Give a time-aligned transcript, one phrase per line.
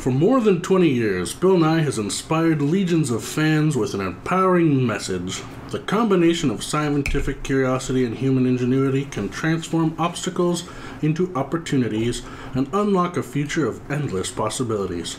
[0.00, 4.86] For more than 20 years, Bill Nye has inspired legions of fans with an empowering
[4.86, 5.42] message.
[5.72, 10.64] The combination of scientific curiosity and human ingenuity can transform obstacles
[11.02, 12.22] into opportunities
[12.54, 15.18] and unlock a future of endless possibilities.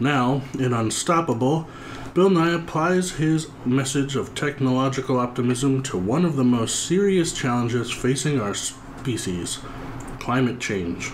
[0.00, 1.68] Now, in Unstoppable,
[2.14, 7.90] Bill Nye applies his message of technological optimism to one of the most serious challenges
[7.92, 9.58] facing our species
[10.18, 11.12] climate change.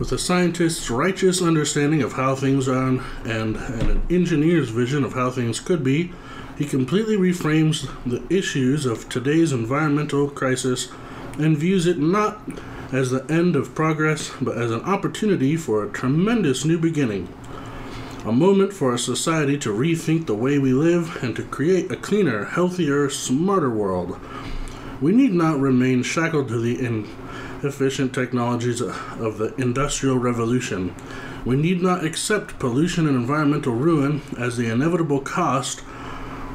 [0.00, 5.12] With a scientist's righteous understanding of how things are and, and an engineer's vision of
[5.12, 6.10] how things could be,
[6.56, 10.90] he completely reframes the issues of today's environmental crisis
[11.38, 12.40] and views it not
[12.90, 17.28] as the end of progress, but as an opportunity for a tremendous new beginning.
[18.24, 21.96] A moment for our society to rethink the way we live and to create a
[21.96, 24.18] cleaner, healthier, smarter world.
[25.02, 26.82] We need not remain shackled to the
[27.62, 30.94] inefficient technologies of the Industrial Revolution.
[31.44, 35.82] We need not accept pollution and environmental ruin as the inevitable cost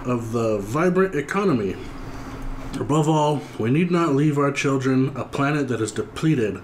[0.04, 1.76] of the vibrant economy.
[2.80, 6.60] Above all, we need not leave our children a planet that is depleted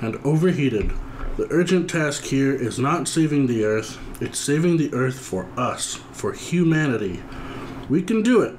[0.00, 0.92] and overheated.
[1.36, 5.96] The urgent task here is not saving the Earth, it's saving the Earth for us,
[6.12, 7.22] for humanity.
[7.88, 8.56] We can do it,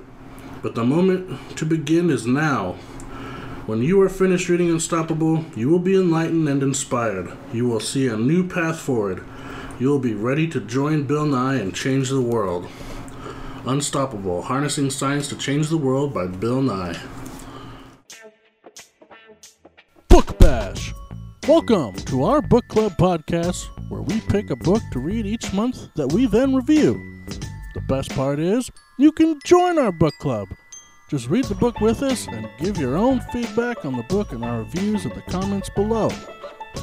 [0.62, 2.76] but the moment to begin is now.
[3.68, 7.34] When you are finished reading Unstoppable, you will be enlightened and inspired.
[7.52, 9.26] You will see a new path forward.
[9.78, 12.70] You will be ready to join Bill Nye and change the world.
[13.66, 16.98] Unstoppable Harnessing Science to Change the World by Bill Nye.
[20.08, 20.94] Book Bash!
[21.46, 25.94] Welcome to our book club podcast where we pick a book to read each month
[25.96, 26.94] that we then review.
[27.74, 30.48] The best part is, you can join our book club.
[31.10, 34.44] Just read the book with us and give your own feedback on the book in
[34.44, 36.12] our reviews in the comments below.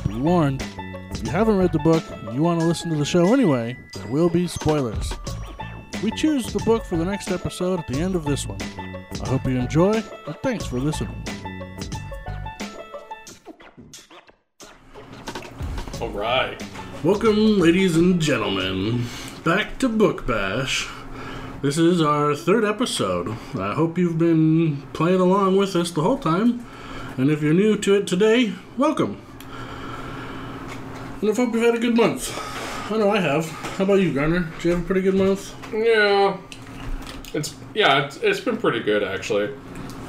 [0.08, 0.64] Be warned,
[1.10, 3.76] if you haven't read the book and you want to listen to the show anyway,
[3.92, 5.12] there will be spoilers.
[6.02, 8.62] We choose the book for the next episode at the end of this one.
[9.22, 11.22] I hope you enjoy, and thanks for listening.
[16.00, 16.62] All right.
[17.02, 19.04] Welcome, ladies and gentlemen,
[19.44, 20.88] back to Book Bash.
[21.64, 23.38] This is our third episode.
[23.58, 26.62] I hope you've been playing along with us the whole time.
[27.16, 29.18] And if you're new to it today, welcome.
[31.22, 32.38] And I hope you've had a good month.
[32.92, 33.48] I know I have.
[33.48, 34.40] How about you, Garner?
[34.56, 35.54] Did you have a pretty good month?
[35.72, 36.36] Yeah.
[37.32, 39.48] It's yeah, it's, it's been pretty good actually.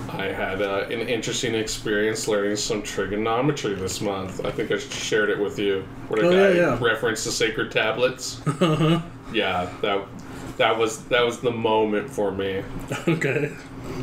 [0.09, 4.45] I had uh, an interesting experience learning some trigonometry this month.
[4.45, 5.87] I think I shared it with you.
[6.09, 6.79] What a Oh, guy yeah, yeah.
[6.81, 8.41] referenced the sacred tablets.
[8.61, 9.01] Uh-huh.
[9.33, 10.05] Yeah, that
[10.57, 12.63] that was that was the moment for me.
[13.07, 13.51] Okay.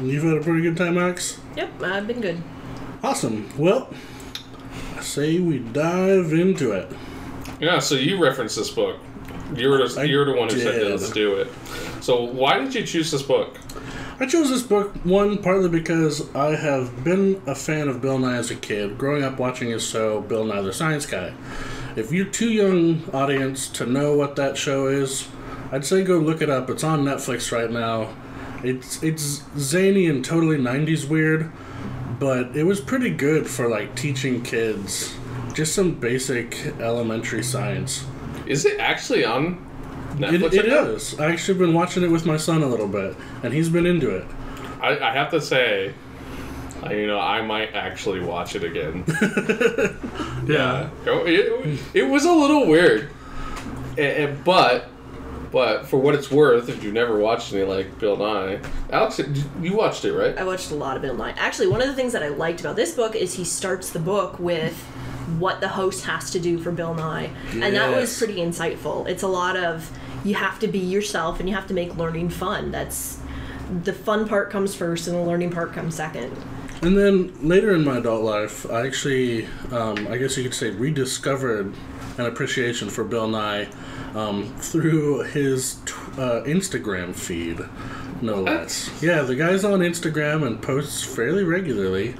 [0.00, 1.40] You've had a pretty good time, Max?
[1.56, 2.42] Yep, I've been good.
[3.02, 3.50] Awesome.
[3.58, 3.92] Well,
[4.96, 6.90] I say we dive into it.
[7.60, 8.98] Yeah, so you referenced this book.
[9.54, 11.48] You're the, you were the one who said let's do it.
[12.00, 13.58] So why did you choose this book?
[14.18, 18.36] I chose this book one partly because I have been a fan of Bill Nye
[18.36, 21.34] as a kid, growing up watching his show Bill Nye the Science Guy.
[21.96, 25.28] If you're too young audience to know what that show is,
[25.72, 26.70] I'd say go look it up.
[26.70, 28.14] It's on Netflix right now.
[28.62, 31.50] It's it's zany and totally 90s weird,
[32.20, 35.14] but it was pretty good for like teaching kids
[35.54, 38.04] just some basic elementary science.
[38.46, 39.56] Is it actually on
[40.14, 40.54] Netflix?
[40.54, 40.84] it now?
[40.84, 41.18] is.
[41.18, 44.10] I actually been watching it with my son a little bit, and he's been into
[44.10, 44.26] it.
[44.80, 45.94] I, I have to say,
[46.82, 49.04] I, you know, I might actually watch it again.
[50.44, 50.90] Yeah.
[51.06, 53.10] It, oh, it, it was a little weird,
[53.96, 54.90] and, but
[55.52, 59.20] but for what it's worth, if you've never watched any like Bill Nye, Alex,
[59.60, 60.36] you watched it right?
[60.36, 61.34] I watched a lot of Bill Nye.
[61.36, 63.98] Actually, one of the things that I liked about this book is he starts the
[63.98, 64.76] book with
[65.38, 67.30] what the host has to do for Bill Nye.
[67.52, 69.06] And that was pretty insightful.
[69.06, 69.90] It's a lot of
[70.24, 72.70] you have to be yourself and you have to make learning fun.
[72.70, 73.20] That's
[73.84, 76.36] the fun part comes first and the learning part comes second.
[76.82, 80.70] And then later in my adult life, I actually, um, I guess you could say,
[80.70, 81.72] rediscovered
[82.18, 83.68] an appreciation for Bill Nye
[84.14, 87.60] um, through his t- uh, Instagram feed,
[88.20, 88.90] no less.
[89.02, 92.14] Yeah, the guy's on Instagram and posts fairly regularly.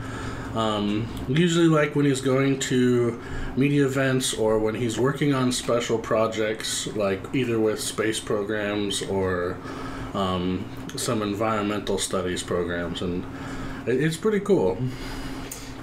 [0.55, 3.21] Um, usually, like when he's going to
[3.56, 9.56] media events or when he's working on special projects, like either with space programs or
[10.15, 13.25] um, some environmental studies programs, and
[13.87, 14.77] it's pretty cool.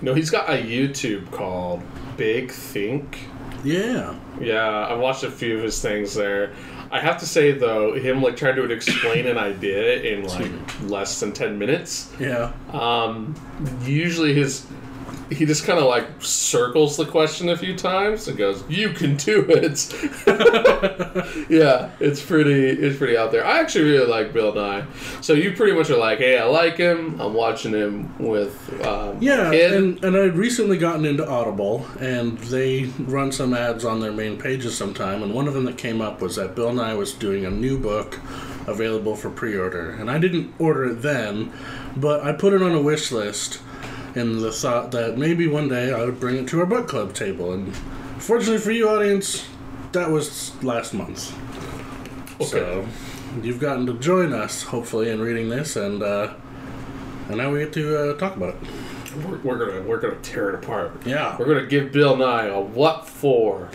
[0.01, 1.81] No, he's got a YouTube called
[2.15, 3.17] Big Think.
[3.63, 6.51] Yeah, Yeah, I watched a few of his things there.
[6.91, 10.51] I have to say though, him like trying to explain an idea in like
[10.89, 12.11] less than ten minutes.
[12.19, 13.35] yeah, Um,
[13.83, 14.65] usually his
[15.29, 19.15] he just kind of like circles the question a few times and goes, "You can
[19.15, 19.91] do it."
[21.49, 22.69] yeah, it's pretty.
[22.69, 23.45] It's pretty out there.
[23.45, 24.85] I actually really like Bill Nye.
[25.21, 27.19] So you pretty much are like, "Hey, I like him.
[27.19, 32.37] I'm watching him with um, Yeah, kid." and, and I'd recently gotten into Audible, and
[32.39, 36.01] they run some ads on their main pages sometime, and one of them that came
[36.01, 38.19] up was that Bill Nye was doing a new book
[38.67, 41.51] available for pre-order, and I didn't order it then,
[41.95, 43.61] but I put it on a wish list
[44.19, 47.13] in the thought that maybe one day I would bring it to our book club
[47.13, 47.75] table, and
[48.17, 49.47] fortunately for you, audience,
[49.93, 51.35] that was last month.
[52.45, 52.85] So
[53.41, 56.33] you've gotten to join us, hopefully, in reading this, and uh,
[57.27, 59.15] and now we get to uh, talk about it.
[59.25, 60.91] we're, we're gonna we're gonna tear it apart.
[61.05, 61.37] Yeah.
[61.37, 63.69] We're gonna give Bill Nye a what for.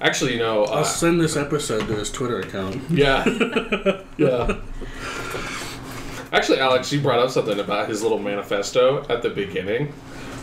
[0.00, 2.82] Actually, you know, uh, I'll send this episode to his Twitter account.
[2.90, 3.24] Yeah.
[4.18, 4.60] yeah.
[6.34, 9.92] Actually, Alex, you brought up something about his little manifesto at the beginning.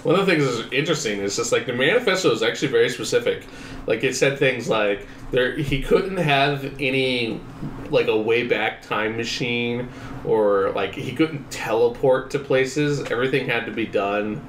[0.03, 3.45] One of the things that's interesting is just like the manifesto is actually very specific.
[3.85, 7.39] Like it said things like there he couldn't have any
[7.91, 9.89] like a way back time machine
[10.25, 13.01] or like he couldn't teleport to places.
[13.11, 14.41] Everything had to be done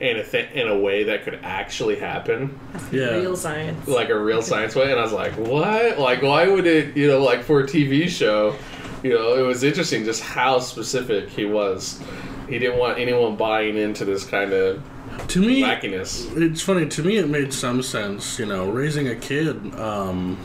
[0.00, 2.58] in a th- in a way that could actually happen
[2.90, 3.14] Yeah.
[3.16, 3.86] Real science.
[3.88, 7.06] like a real science way and i was like what like why would it you
[7.06, 8.56] know like for a tv show
[9.02, 12.00] you know it was interesting just how specific he was
[12.48, 14.82] he didn't want anyone buying into this kind of
[15.28, 16.86] To me, wackiness it's funny.
[16.88, 18.38] To me, it made some sense.
[18.38, 19.74] You know, raising a kid.
[19.74, 20.38] Um,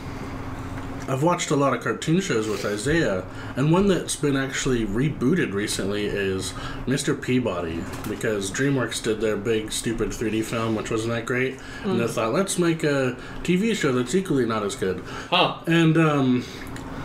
[1.08, 3.24] I've watched a lot of cartoon shows with Isaiah,
[3.56, 6.52] and one that's been actually rebooted recently is
[6.86, 7.20] Mr.
[7.20, 12.06] Peabody because DreamWorks did their big stupid 3D film, which wasn't that great, and they
[12.06, 15.02] thought let's make a TV show that's equally not as good.
[15.30, 16.44] huh and um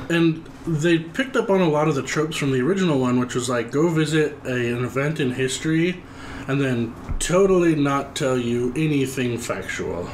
[0.10, 3.36] and they picked up on a lot of the tropes from the original one which
[3.36, 6.02] was like go visit a, an event in history
[6.48, 10.10] and then totally not tell you anything factual.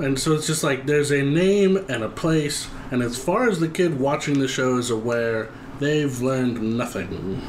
[0.00, 3.60] And so it's just like there's a name and a place and as far as
[3.60, 7.42] the kid watching the show is aware they've learned nothing.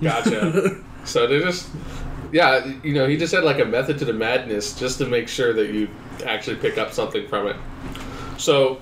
[0.00, 0.80] Gotcha.
[1.04, 1.68] So they just
[2.30, 5.26] yeah you know he just had like a method to the madness just to make
[5.26, 5.88] sure that you
[6.24, 7.56] actually pick up something from it.
[8.38, 8.78] So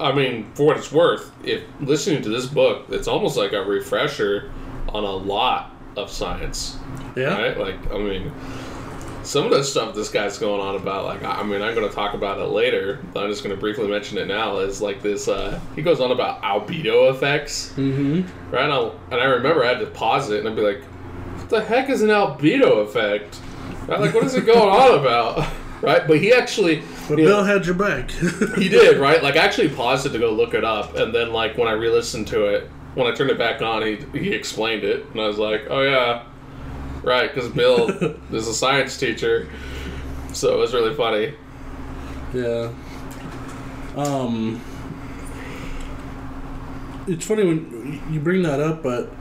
[0.00, 3.62] i mean for what it's worth if listening to this book it's almost like a
[3.62, 4.50] refresher
[4.88, 6.76] on a lot of science
[7.16, 7.58] yeah right?
[7.58, 8.32] Like, I mean,
[9.22, 11.94] some of the stuff this guy's going on about, like, I mean, I'm going to
[11.94, 14.58] talk about it later, but I'm just going to briefly mention it now.
[14.58, 18.64] Is like this, uh, he goes on about albedo effects, mm-hmm right?
[18.64, 21.50] And, I'll, and I remember I had to pause it and I'd be like, what
[21.50, 23.40] the heck is an albedo effect?
[23.86, 24.00] Right?
[24.00, 25.46] Like, what is it going on about?
[25.84, 26.06] Right?
[26.06, 28.10] But he actually, but you know, bill had your back
[28.56, 29.22] he did, right?
[29.22, 31.72] Like, I actually paused it to go look it up, and then, like, when I
[31.72, 35.20] re listened to it, when I turned it back on, he, he explained it, and
[35.20, 36.24] I was like, oh, yeah,
[37.02, 37.90] right, because Bill
[38.32, 39.48] is a science teacher,
[40.32, 41.34] so it was really funny.
[42.32, 42.72] Yeah.
[43.96, 44.60] Um.
[47.06, 49.12] It's funny when you bring that up, but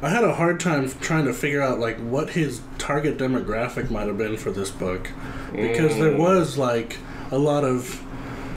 [0.00, 4.06] I had a hard time trying to figure out like what his target demographic might
[4.06, 5.10] have been for this book,
[5.52, 6.18] because there mm.
[6.18, 6.98] was like
[7.30, 8.02] a lot of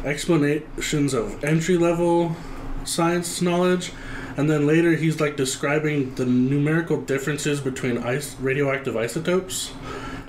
[0.05, 2.35] explanations of entry level
[2.83, 3.91] science knowledge,
[4.37, 9.71] and then later he's like describing the numerical differences between ice radioactive isotopes.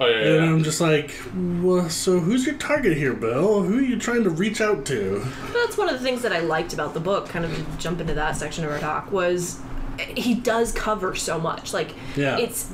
[0.01, 0.53] Oh, yeah, And yeah.
[0.53, 3.63] I'm just like, well, so who's your target here, Bill?
[3.63, 5.25] Who are you trying to reach out to?
[5.53, 7.29] That's one of the things that I liked about the book.
[7.29, 9.61] Kind of to jump into that section of our talk was
[9.99, 11.73] he does cover so much.
[11.73, 12.39] Like Yeah.
[12.39, 12.73] it's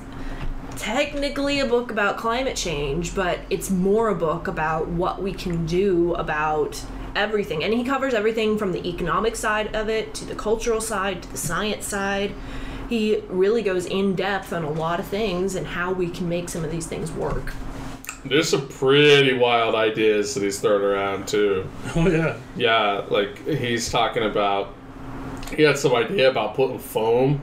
[0.78, 5.66] technically a book about climate change, but it's more a book about what we can
[5.66, 6.82] do about
[7.14, 7.64] everything.
[7.64, 11.30] And he covers everything from the economic side of it to the cultural side to
[11.32, 12.32] the science side.
[12.88, 16.49] He really goes in depth on a lot of things and how we can make
[16.49, 17.52] some of these things work.
[18.25, 21.68] There's some pretty wild ideas that he's throwing around, too.
[21.97, 24.75] Oh yeah, Yeah, like, he's talking about,
[25.54, 27.42] he had some idea about putting foam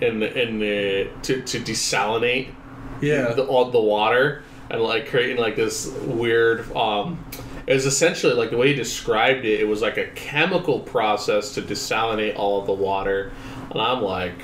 [0.00, 2.54] in the, in the, to, to desalinate
[3.00, 7.24] yeah, the, all the water and like creating like this weird um
[7.66, 11.54] it was essentially like the way he described it it was like a chemical process
[11.54, 13.32] to desalinate all of the water.
[13.70, 14.42] And i'm like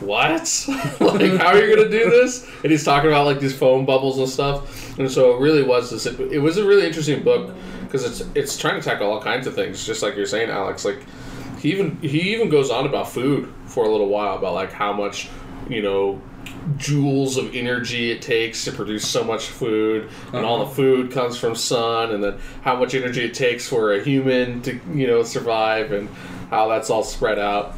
[0.00, 0.66] what?
[1.00, 2.48] Like how are you gonna do this?
[2.62, 4.98] And he's talking about like these foam bubbles and stuff.
[4.98, 8.58] And so it really was this it was a really interesting book because it's it's
[8.58, 10.84] trying to tackle all kinds of things just like you're saying alex.
[10.84, 11.02] Like
[11.62, 14.92] he even he even goes on about food for a little while about like how
[14.92, 15.28] much
[15.68, 16.20] you know
[16.76, 21.38] joules of energy it takes to produce so much food and all the food comes
[21.38, 25.22] from sun and then how much energy it takes for a human to you know
[25.22, 26.08] survive and
[26.50, 27.74] how that's all spread out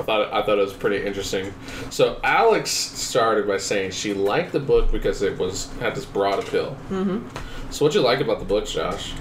[0.00, 1.52] I thought I thought it was pretty interesting.
[1.90, 6.38] So Alex started by saying she liked the book because it was had this broad
[6.38, 6.76] appeal.
[6.88, 7.26] Mm-hmm.
[7.72, 9.12] So what'd you like about the book, Josh?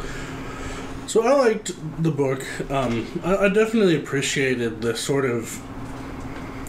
[1.08, 1.72] So I liked
[2.04, 2.46] the book.
[2.70, 5.62] Um, I, I definitely appreciated the sort of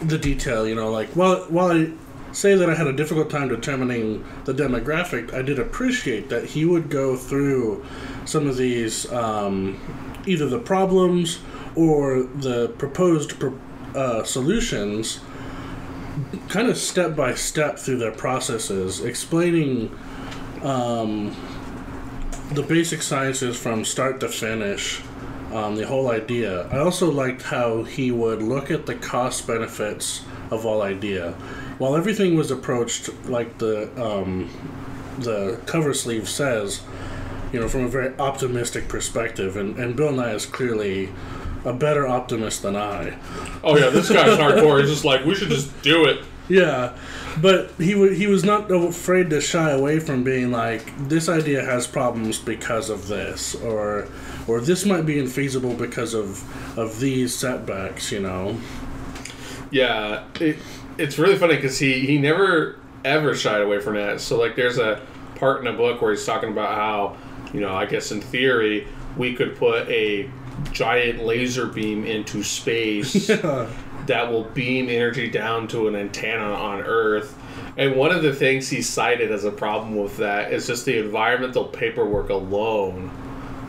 [0.01, 0.67] the detail.
[0.67, 1.91] You know, like while while I
[2.31, 6.65] say that I had a difficult time determining the demographic, I did appreciate that he
[6.65, 7.85] would go through
[8.27, 9.81] some of these um,
[10.25, 11.41] either the problems
[11.75, 13.59] or the proposed pro-
[13.97, 15.19] uh, solutions,
[16.49, 19.91] kind of step by step through their processes, explaining.
[20.63, 21.35] Um,
[22.53, 25.01] the basic sciences from start to finish,
[25.53, 26.67] um, the whole idea.
[26.69, 31.33] I also liked how he would look at the cost benefits of all idea.
[31.79, 34.51] While everything was approached like the um,
[35.19, 36.83] the cover sleeve says,
[37.53, 41.11] you know, from a very optimistic perspective, and, and Bill Nye is clearly
[41.65, 43.19] a better optimist than I.
[43.63, 44.81] Oh yeah, this guy's hardcore.
[44.81, 46.25] He's just like, we should just do it.
[46.49, 46.97] Yeah,
[47.43, 51.63] but he w- he was not afraid to shy away from being like this idea
[51.63, 54.09] has problems because of this, or
[54.47, 56.43] or this might be infeasible because of
[56.79, 58.11] of these setbacks.
[58.11, 58.57] You know.
[59.71, 60.57] Yeah, it,
[60.97, 64.21] it's really funny because he he never ever shied away from that.
[64.21, 65.01] So like, there's a
[65.37, 67.17] part in a book where he's talking about how
[67.53, 68.87] you know, I guess in theory
[69.17, 70.29] we could put a
[70.73, 73.71] giant laser beam into space Yeah.
[74.09, 77.37] That will beam energy down to an antenna on Earth.
[77.77, 80.99] And one of the things he cited as a problem with that is just the
[80.99, 83.11] environmental paperwork alone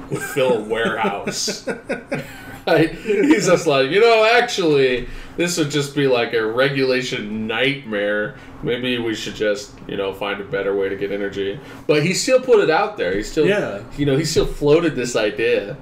[0.09, 1.67] would fill a warehouse.
[2.67, 2.91] right?
[2.91, 8.35] He's just like, you know, actually, this would just be like a regulation nightmare.
[8.63, 11.59] Maybe we should just, you know, find a better way to get energy.
[11.85, 13.15] But he still put it out there.
[13.15, 13.83] He still, Yeah.
[13.97, 15.77] you know, he still floated this idea.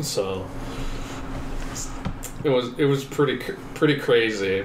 [0.00, 0.46] So
[2.44, 3.38] it was it was pretty
[3.74, 4.64] pretty crazy.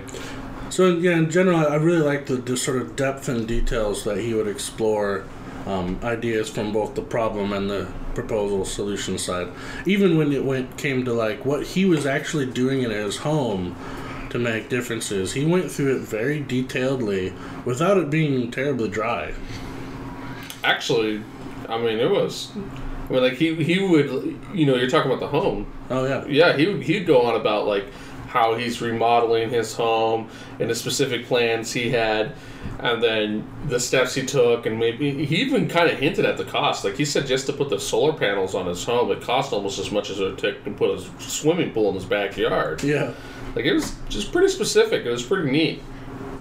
[0.70, 4.18] So yeah, in general, I really liked the, the sort of depth and details that
[4.18, 5.24] he would explore
[5.66, 9.48] um, ideas from both the problem and the proposal solution side.
[9.86, 13.76] Even when it went came to like what he was actually doing in his home
[14.30, 17.34] to make differences, he went through it very detailedly
[17.66, 19.34] without it being terribly dry.
[20.64, 21.24] Actually,
[21.70, 22.52] I mean, it was.
[23.10, 25.72] I mean, like he he would, you know, you're talking about the home.
[25.90, 27.86] Oh yeah, Yeah, he would he'd go on about like
[28.28, 32.34] how he's remodeling his home and the specific plans he had,
[32.80, 36.44] and then the steps he took, and maybe he even kind of hinted at the
[36.44, 36.84] cost.
[36.84, 39.80] Like he said, just to put the solar panels on his home, it cost almost
[39.80, 42.84] as much as it would take to put a swimming pool in his backyard.
[42.84, 43.14] yeah,
[43.56, 45.06] Like it was just pretty specific.
[45.06, 45.82] It was pretty neat.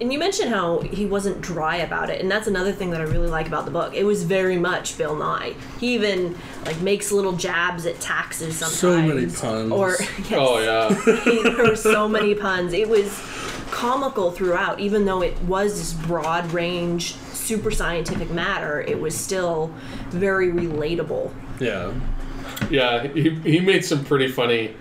[0.00, 3.04] And you mentioned how he wasn't dry about it, and that's another thing that I
[3.04, 3.94] really like about the book.
[3.94, 5.54] It was very much Bill Nye.
[5.78, 6.36] He even
[6.66, 8.78] like makes little jabs at taxes sometimes.
[8.78, 9.72] So many puns.
[9.72, 10.94] Or yes, Oh yeah.
[11.24, 12.72] he- there were so many puns.
[12.72, 13.08] It was
[13.70, 18.80] comical throughout, even though it was this broad range, super scientific matter.
[18.82, 19.72] It was still
[20.10, 21.32] very relatable.
[21.60, 21.92] yeah.
[22.70, 24.74] Yeah, he, he made some pretty funny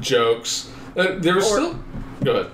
[0.00, 0.70] jokes.
[0.96, 1.84] Uh, there was Or- still.
[2.24, 2.50] Go ahead.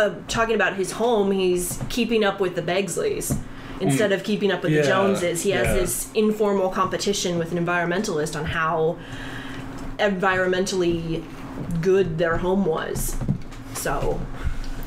[0.00, 3.36] Uh, talking about his home, he's keeping up with the Begleys
[3.80, 5.42] instead of keeping up with Yeah, the Joneses.
[5.42, 5.74] He has yeah.
[5.74, 8.96] this informal competition with an environmentalist on how
[9.98, 11.22] environmentally
[11.82, 13.16] good their home was.
[13.74, 14.20] So,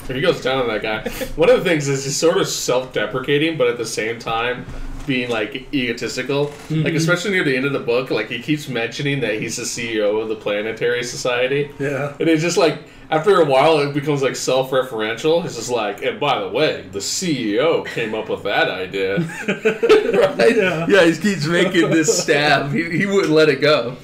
[0.08, 1.10] He goes down on that guy.
[1.36, 4.66] One of the things is he's sort of self-deprecating, but at the same time
[5.06, 6.52] being like egotistical.
[6.70, 9.64] Like especially near the end of the book, like he keeps mentioning that he's the
[9.64, 12.16] CEO of the Planetary Society, Yeah.
[12.20, 12.80] and it's just like
[13.18, 15.44] after a while it becomes like self-referential.
[15.46, 19.18] It's just like, and by the way, the CEO came up with that idea.
[19.48, 20.56] right?
[20.56, 20.86] Yeah.
[20.88, 22.72] yeah, he keeps making this stab.
[22.72, 23.98] He, he wouldn't let it go.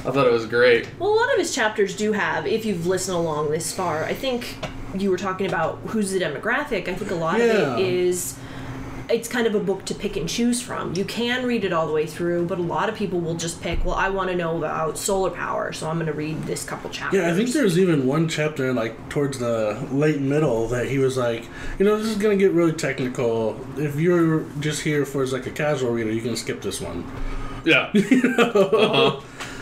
[0.00, 0.88] I thought it was great.
[0.98, 4.14] well, a lot of his chapters do have, if you've listened along this far, I
[4.14, 4.56] think
[4.96, 6.88] you were talking about who's the demographic.
[6.88, 7.44] I think a lot Yeah.
[7.74, 8.38] of it is.
[9.08, 10.94] It's kind of a book to pick and choose from.
[10.94, 13.62] You can read it all the way through, but a lot of people will just
[13.62, 16.64] pick, well, I want to know about solar power, so I'm going to read this
[16.64, 17.20] couple chapters.
[17.20, 21.16] Yeah, I think there's even one chapter, like towards the late middle, that he was
[21.16, 21.46] like,
[21.78, 23.58] you know, this is gonna get really technical.
[23.76, 27.04] If you're just here for as like a casual reader, you can skip this one.
[27.64, 27.90] Yeah.
[27.94, 29.20] uh-huh.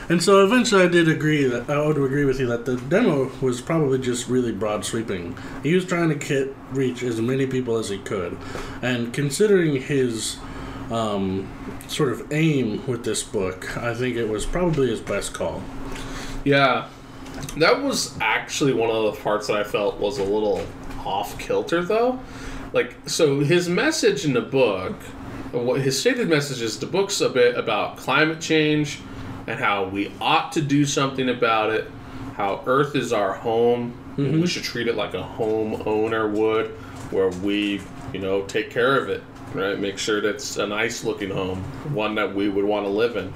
[0.08, 3.30] And so eventually, I did agree that I would agree with you that the demo
[3.40, 5.36] was probably just really broad sweeping.
[5.62, 8.36] He was trying to get reach as many people as he could,
[8.82, 10.36] and considering his
[10.90, 11.50] um,
[11.88, 15.62] sort of aim with this book, I think it was probably his best call.
[16.44, 16.88] Yeah,
[17.56, 20.66] that was actually one of the parts that I felt was a little
[21.04, 22.20] off kilter, though.
[22.74, 24.94] Like, so his message in the book,
[25.52, 28.98] what his stated message is, the book's a bit about climate change
[29.46, 31.90] and how we ought to do something about it,
[32.34, 33.96] how Earth is our home.
[34.16, 36.68] and We should treat it like a home owner would,
[37.10, 37.80] where we,
[38.12, 39.22] you know, take care of it,
[39.52, 39.78] right?
[39.78, 41.62] Make sure that it's a nice looking home,
[41.94, 43.32] one that we would want to live in,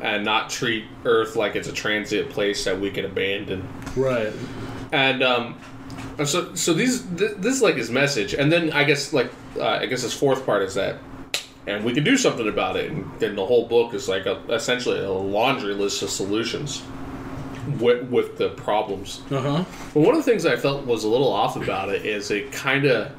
[0.00, 3.66] and not treat Earth like it's a transient place that we can abandon.
[3.96, 4.32] Right.
[4.92, 5.58] And um,
[6.24, 9.66] so so these th- this is like his message, and then I guess like uh,
[9.66, 10.98] I guess his fourth part is that,
[11.66, 14.40] and we can do something about it, and then the whole book is like a,
[14.52, 16.82] essentially a laundry list of solutions
[17.80, 19.22] with with the problems.
[19.30, 19.64] Uh huh.
[19.92, 22.52] But one of the things I felt was a little off about it is it
[22.52, 23.12] kind of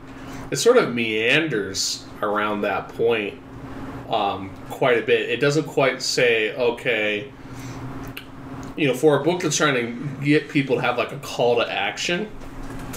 [0.49, 3.39] it sort of meanders around that point
[4.09, 5.29] um, quite a bit.
[5.29, 7.31] It doesn't quite say okay.
[8.77, 11.57] You know, for a book that's trying to get people to have like a call
[11.57, 12.29] to action,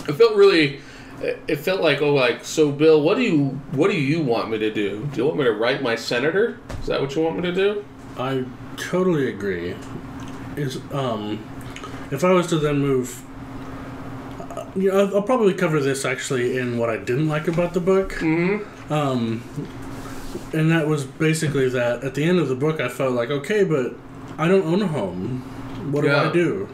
[0.09, 0.81] it felt really.
[1.23, 4.59] It felt like oh like so Bill what do you what do you want me
[4.59, 5.07] to do?
[5.13, 6.59] Do you want me to write my senator?
[6.81, 7.85] Is that what you want me to do?
[8.17, 8.45] I
[8.77, 9.75] totally agree.
[10.57, 11.45] Is um,
[12.11, 13.23] if I was to then move,
[14.41, 17.75] uh, you know, I'll, I'll probably cover this actually in what I didn't like about
[17.75, 18.13] the book.
[18.15, 18.93] Mm-hmm.
[18.93, 19.43] Um,
[20.53, 23.65] and that was basically that at the end of the book, I felt like, okay,
[23.65, 23.95] but
[24.39, 25.43] I don't own a home.
[25.93, 26.69] What do I do?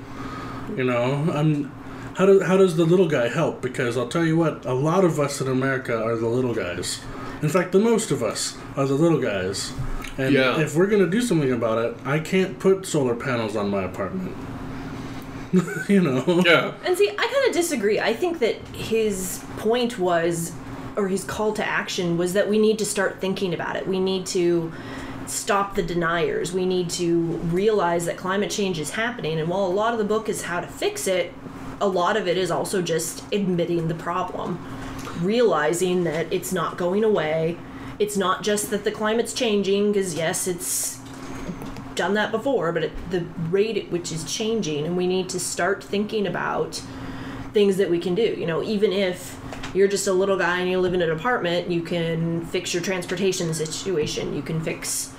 [0.77, 1.73] You know, I'm.
[2.17, 3.61] How, do, how does the little guy help?
[3.61, 7.01] Because I'll tell you what, a lot of us in America are the little guys.
[7.43, 9.73] In fact, the most of us are the little guys.
[10.17, 10.59] And Yeah.
[10.59, 13.83] if we're going to do something about it, I can't put solar panels on my
[13.83, 14.35] apartment.
[15.89, 16.43] you know?
[16.45, 16.73] Yeah.
[16.87, 18.01] And see, I kind of disagree.
[18.01, 20.53] I think that his point was,
[20.97, 23.87] or his call to action was that we need to start thinking about it.
[23.87, 24.73] We need to
[25.27, 26.51] stop the deniers.
[26.53, 29.39] We need to realize that climate change is happening.
[29.39, 31.35] And while a lot of the book is how to fix it,
[31.81, 34.65] a lot of it is also just admitting the problem,
[35.21, 37.59] realizing that it's not going away.
[37.99, 41.01] It's not just that the climate's changing, because yes, it's
[41.95, 45.41] done that before, but at the rate at which is changing, and we need to
[45.41, 46.83] start thinking about
[47.55, 48.35] things that we can do.
[48.39, 49.41] You know, even if
[49.75, 52.83] you're just a little guy and you live in an apartment, you can fix your
[52.83, 54.35] transportation situation.
[54.35, 55.15] You can fix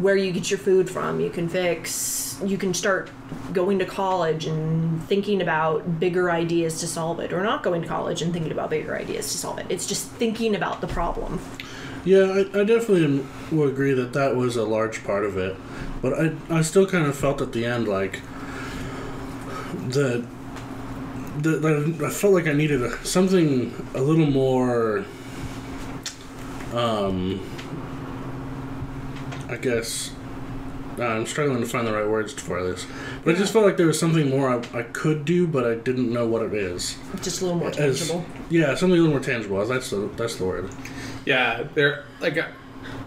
[0.00, 1.20] where you get your food from.
[1.20, 2.40] You can fix.
[2.44, 3.10] You can start
[3.52, 7.88] going to college and thinking about bigger ideas to solve it, or not going to
[7.88, 9.66] college and thinking about bigger ideas to solve it.
[9.68, 11.40] It's just thinking about the problem.
[12.04, 15.54] Yeah, I, I definitely am- will agree that that was a large part of it.
[16.00, 18.20] But I, I still kind of felt at the end like
[19.88, 20.26] that
[21.38, 25.04] the, the, I felt like I needed a, something a little more,
[26.72, 27.40] um,
[29.50, 30.12] I guess,
[30.98, 32.86] uh, I'm struggling to find the right words for this.
[33.24, 35.74] But I just felt like there was something more I, I could do, but I
[35.74, 36.96] didn't know what it is.
[37.22, 38.24] Just a little more As- tangible.
[38.48, 39.64] yeah, something a little more tangible.
[39.66, 40.70] That's the that's the word.
[41.26, 42.48] Yeah, they're like I-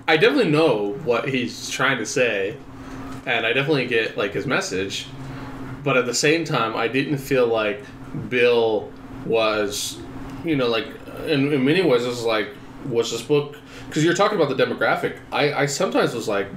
[0.08, 2.58] I definitely know what he's trying to say,
[3.25, 5.08] and I definitely get like his message,
[5.84, 7.84] but at the same time, I didn't feel like
[8.29, 8.91] Bill
[9.25, 9.97] was,
[10.43, 10.88] you know, like
[11.25, 12.49] in, in many ways, it's like
[12.86, 13.56] was this book
[13.93, 15.19] because you're talking about the demographic.
[15.32, 16.47] I I sometimes was like,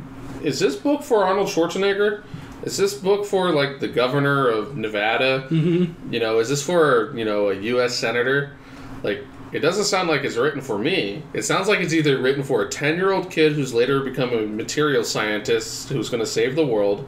[0.42, 2.24] is this book for Arnold Schwarzenegger?
[2.62, 5.46] Is this book for like the governor of Nevada?
[5.50, 6.14] Mm-hmm.
[6.14, 7.94] You know, is this for you know a U.S.
[7.94, 8.56] senator?
[9.02, 9.22] Like,
[9.52, 11.22] it doesn't sound like it's written for me.
[11.34, 14.32] It sounds like it's either written for a 10 year old kid who's later become
[14.32, 17.06] a material scientist who's going to save the world,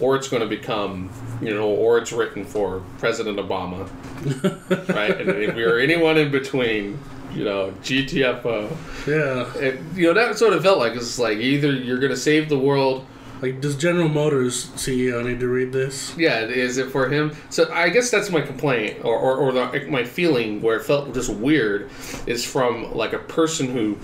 [0.00, 1.08] or it's going to become,
[1.40, 3.88] you know, or it's written for President Obama.
[4.94, 5.20] right?
[5.20, 6.98] And if you're anyone in between,
[7.32, 8.76] you know, GTFO.
[9.06, 9.78] Yeah.
[9.94, 12.58] You know, that sort of felt like it's like either you're going to save the
[12.58, 13.06] world
[13.42, 16.14] Like, does General Motors CEO need to read this?
[16.16, 17.34] Yeah, is it for him?
[17.48, 21.14] So I guess that's my complaint, or, or, or the, my feeling where it felt
[21.14, 21.90] just weird,
[22.26, 23.98] is from like a person who,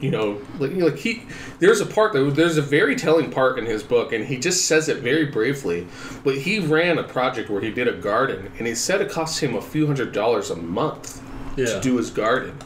[0.00, 1.24] you know, like, like he.
[1.58, 4.66] There's a part that there's a very telling part in his book, and he just
[4.66, 5.86] says it very briefly.
[6.22, 9.40] But he ran a project where he did a garden, and he said it cost
[9.40, 11.21] him a few hundred dollars a month
[11.56, 11.66] Yeah.
[11.66, 12.56] to do his garden,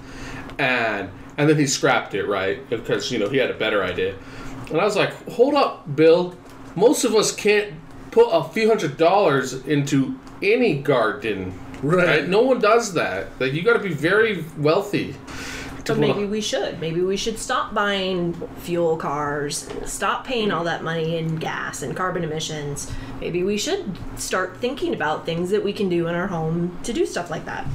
[0.59, 4.14] and and then he scrapped it right because you know he had a better idea,
[4.70, 6.35] and I was like, hold up, Bill,
[6.75, 7.75] most of us can't
[8.11, 12.27] put a few hundred dollars into any garden, Right.
[12.27, 13.29] No one does that.
[13.38, 15.12] Like you got to be very wealthy.
[15.12, 15.18] to
[15.77, 16.81] But put a- maybe we should.
[16.81, 21.94] Maybe we should stop buying fuel cars, stop paying all that money in gas and
[21.94, 22.90] carbon emissions.
[23.20, 26.92] Maybe we should start thinking about things that we can do in our home to
[26.94, 27.66] do stuff like that.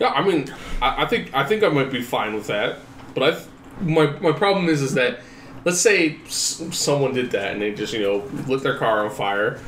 [0.00, 2.78] Yeah, I mean, I, I think I think I might be fine with that.
[3.14, 5.20] But I, my my problem is is that
[5.64, 9.10] let's say s- someone did that and they just you know lit their car on
[9.10, 9.58] fire,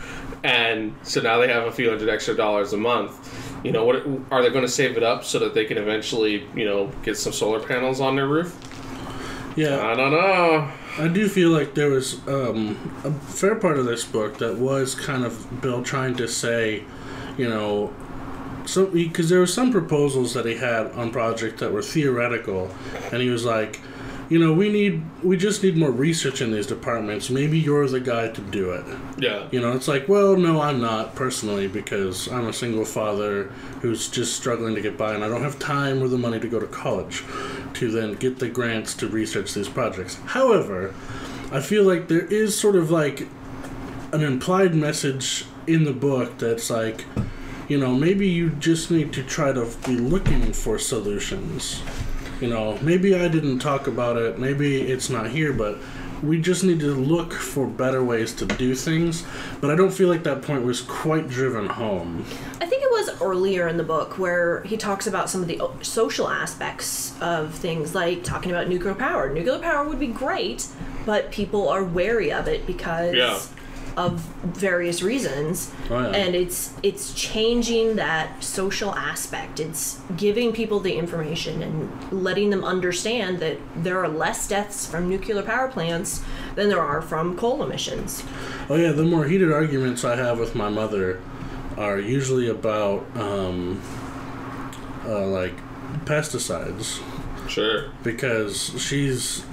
[0.45, 3.35] and so now they have a few hundred extra dollars a month.
[3.65, 6.47] You know, what are they going to save it up so that they can eventually
[6.55, 8.57] you know get some solar panels on their roof?
[9.57, 9.85] Yeah.
[9.89, 10.71] I don't know.
[10.99, 14.95] I do feel like there was um, a fair part of this book that was
[14.95, 16.85] kind of Bill trying to say,
[17.37, 17.93] you know,
[18.69, 22.71] so because there were some proposals that he had on project that were theoretical,
[23.11, 23.81] and he was like,
[24.29, 27.31] you know, we need we just need more research in these departments.
[27.31, 28.85] Maybe you're the guy to do it.
[29.17, 29.49] Yeah.
[29.51, 33.45] You know, it's like, well, no, I'm not personally because I'm a single father
[33.81, 36.49] who's just struggling to get by, and I don't have time or the money to
[36.49, 37.25] go to college
[37.75, 40.17] to then get the grants to research these projects.
[40.27, 40.95] However,
[41.51, 43.29] I feel like there is sort of like
[44.13, 47.07] an implied message in the book that's like,
[47.69, 51.83] you know, maybe you just need to try to be looking for solutions.
[52.41, 55.79] You know, maybe I didn't talk about it, maybe it's not here, but
[56.23, 59.25] we just need to look for better ways to do things.
[59.61, 62.25] But I don't feel like that point was quite driven home.
[62.61, 65.61] I think it was earlier in the book where he talks about some of the
[65.83, 69.33] social aspects of things, like talking about nuclear power.
[69.33, 70.67] Nuclear power would be great,
[71.07, 73.39] but people are wary of it because Yeah.
[73.99, 75.73] Of various reasons.
[75.91, 76.17] Oh, yeah.
[76.17, 79.59] And it's it's changing that social aspect.
[79.59, 85.09] It's giving people the information and letting them understand that there are less deaths from
[85.09, 86.23] nuclear power plants
[86.55, 88.23] than there are from coal emissions.
[88.71, 91.21] Oh yeah, the more heated arguments I have with my mother
[91.77, 93.83] are usually about um,
[95.05, 95.55] uh, like
[96.05, 97.01] pesticides
[97.49, 97.91] Sure.
[98.05, 99.45] because she's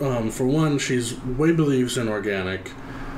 [0.00, 2.70] um, for one she's way believes in organic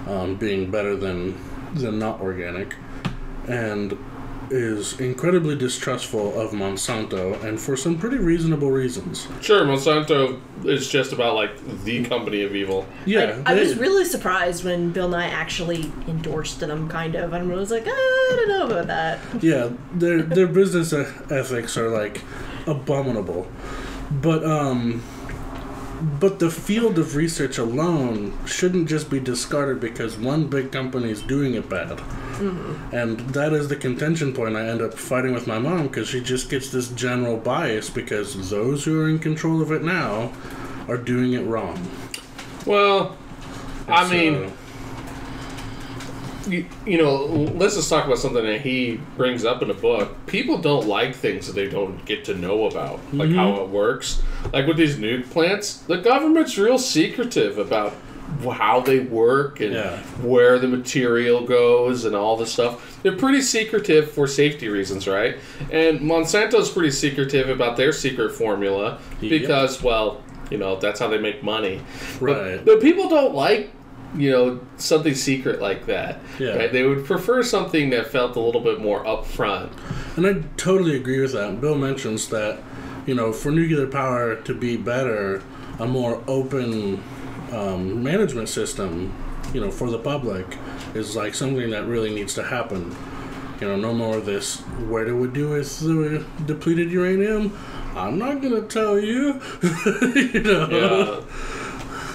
[0.08, 1.36] um, being better than
[1.74, 2.74] than not organic
[3.46, 3.96] and
[4.50, 9.28] is incredibly distrustful of Monsanto and for some pretty reasonable reasons.
[9.42, 11.50] Sure, Monsanto is just about like
[11.84, 12.86] the company of evil.
[13.04, 17.52] Yeah, Like, I was really surprised when Bill Nye actually endorsed them, kind of, and
[17.52, 19.18] I was like, "Ah, I don't know about that.
[19.42, 22.22] yeah, their their business e- ethics are like
[22.66, 23.46] abominable.
[24.10, 25.02] But um
[26.20, 31.22] but the field of research alone shouldn't just be discarded because one big company is
[31.22, 31.98] doing it bad.
[31.98, 32.94] Mm-hmm.
[32.94, 34.56] And that is the contention point.
[34.56, 38.50] I end up fighting with my mom because she just gets this general bias because
[38.50, 40.32] those who are in control of it now
[40.86, 41.88] are doing it wrong.
[42.64, 43.16] Well,
[43.88, 44.52] I So- mean,
[46.48, 47.14] you, you know,
[47.54, 50.14] let's just talk about something that he brings up in the book.
[50.26, 53.38] People don't like things that they don't get to know about, like mm-hmm.
[53.38, 54.22] how it works.
[54.52, 57.94] Like with these nuke plants, the government's real secretive about
[58.52, 59.98] how they work and Yeah.
[60.22, 63.02] where the material goes and all this stuff.
[63.02, 65.36] They're pretty secretive for safety reasons, right?
[65.70, 69.30] And Monsanto's pretty secretive about their secret formula Yep.
[69.30, 71.80] because, well, you know, that's how they make money.
[72.20, 72.64] But- Right.
[72.64, 73.70] But, people don't like,
[74.16, 76.18] you know, something secret like that.
[76.38, 76.56] Yeah.
[76.56, 76.72] Right?
[76.72, 79.70] They would prefer something that felt a little bit more upfront.
[80.16, 81.60] And I totally agree with that.
[81.60, 82.60] Bill mentions that,
[83.06, 85.42] you know, for nuclear power to be better,
[85.78, 87.02] a more open
[87.52, 89.14] um, management system,
[89.52, 90.46] you know, for the public
[90.94, 92.94] is like something that really needs to happen.
[93.60, 94.60] You know, no more of this.
[94.88, 97.58] What do we do with the depleted uranium?
[97.96, 99.40] I'm not gonna tell you.
[99.62, 100.68] you know.
[100.70, 101.67] Yeah.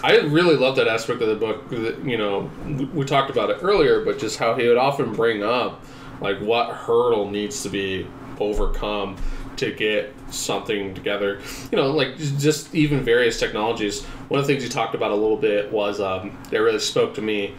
[0.04, 1.70] I really love that aspect of the book.
[1.70, 5.14] that, You know, we- we talked about it earlier, but just how he would often
[5.14, 5.84] bring up
[6.22, 8.06] like what hurdle needs to be
[8.40, 9.16] overcome
[9.58, 11.40] to get something together.
[11.72, 14.04] You know, like just- even various technologies.
[14.28, 17.14] One of the things he talked about a little bit was um, that really spoke
[17.16, 17.54] to me,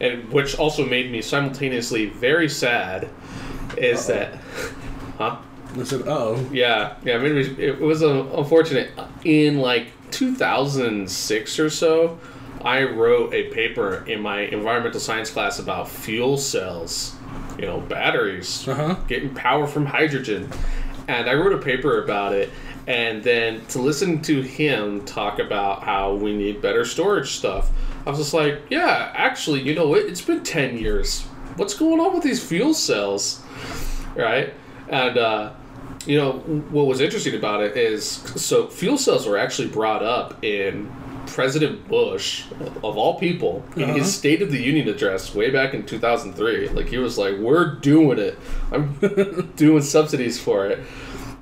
[0.00, 3.08] and which also made me simultaneously very sad,
[3.76, 4.38] is that,
[5.18, 5.36] huh?
[5.78, 7.20] I said, oh, Yeah, yeah.
[7.20, 8.90] It was, it was uh, unfortunate.
[9.24, 12.18] In like 2006 or so,
[12.62, 17.14] I wrote a paper in my environmental science class about fuel cells.
[17.58, 18.94] You know, batteries, uh huh.
[19.06, 20.50] getting power from hydrogen,
[21.06, 22.50] and I wrote a paper about it.
[22.86, 27.70] And then to listen to him talk about how we need better storage stuff,
[28.06, 31.22] I was just like, yeah, actually, you know, it, it's been 10 years.
[31.56, 33.42] What's going on with these fuel cells?
[34.14, 34.52] Right?
[34.88, 35.52] And, uh,
[36.06, 36.32] you know,
[36.70, 40.92] what was interesting about it is so fuel cells were actually brought up in
[41.26, 42.44] President Bush,
[42.82, 43.94] of all people, in Uh-huh.
[43.94, 46.68] his State of the Union address way back in 2003.
[46.68, 48.38] Like, he was like, we're doing it.
[48.70, 48.94] I'm
[49.56, 50.80] doing subsidies for it.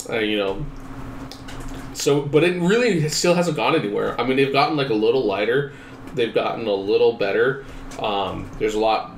[0.08, 0.64] Uh, you know,
[1.94, 4.18] so, but it really still hasn't gone anywhere.
[4.20, 5.72] I mean, they've gotten like a little lighter,
[6.14, 7.64] they've gotten a little better.
[7.98, 9.12] Um, there's a lot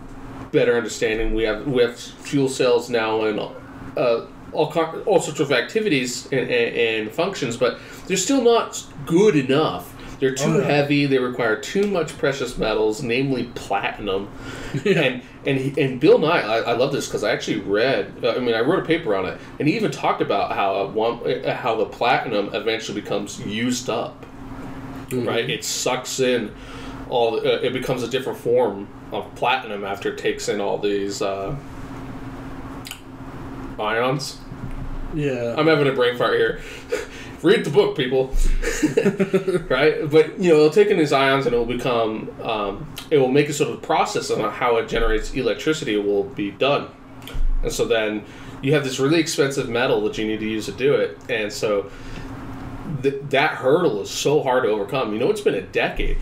[0.53, 1.35] better understanding.
[1.35, 3.39] We have we have fuel cells now in
[3.97, 9.37] uh, all all sorts of activities and, and, and functions, but they're still not good
[9.37, 9.91] enough.
[10.21, 10.65] They're too Oh, yeah.
[10.65, 11.07] heavy.
[11.07, 14.31] They require too much precious metals, namely platinum.
[14.85, 15.01] Yeah.
[15.03, 18.25] And and he, and Bill Nye, I, I love this because I actually read.
[18.25, 20.87] uh, I mean, I wrote a paper on it, and he even talked about how
[20.89, 24.25] one uh, how the platinum eventually becomes used up.
[25.13, 25.49] right?
[25.49, 26.51] It sucks in
[27.09, 27.37] all.
[27.37, 31.55] Uh, it becomes a different form of platinum after it takes in all these uh,
[33.79, 34.39] ions.
[35.15, 35.55] Yeah.
[35.57, 36.61] I'm having a brain fart here.
[37.43, 38.29] Read the book, people.
[39.69, 40.11] right?
[40.11, 42.35] But you know, it'll take in these ions and it will become.
[42.43, 46.53] Um, it will make a sort of process on how it generates electricity will be
[46.53, 46.89] done,
[47.63, 48.25] and so then
[48.63, 51.53] you have this really expensive metal that you need to use to do it, and
[51.53, 51.91] so
[53.03, 55.13] th- that hurdle is so hard to overcome.
[55.13, 56.17] You know, it's been a decade.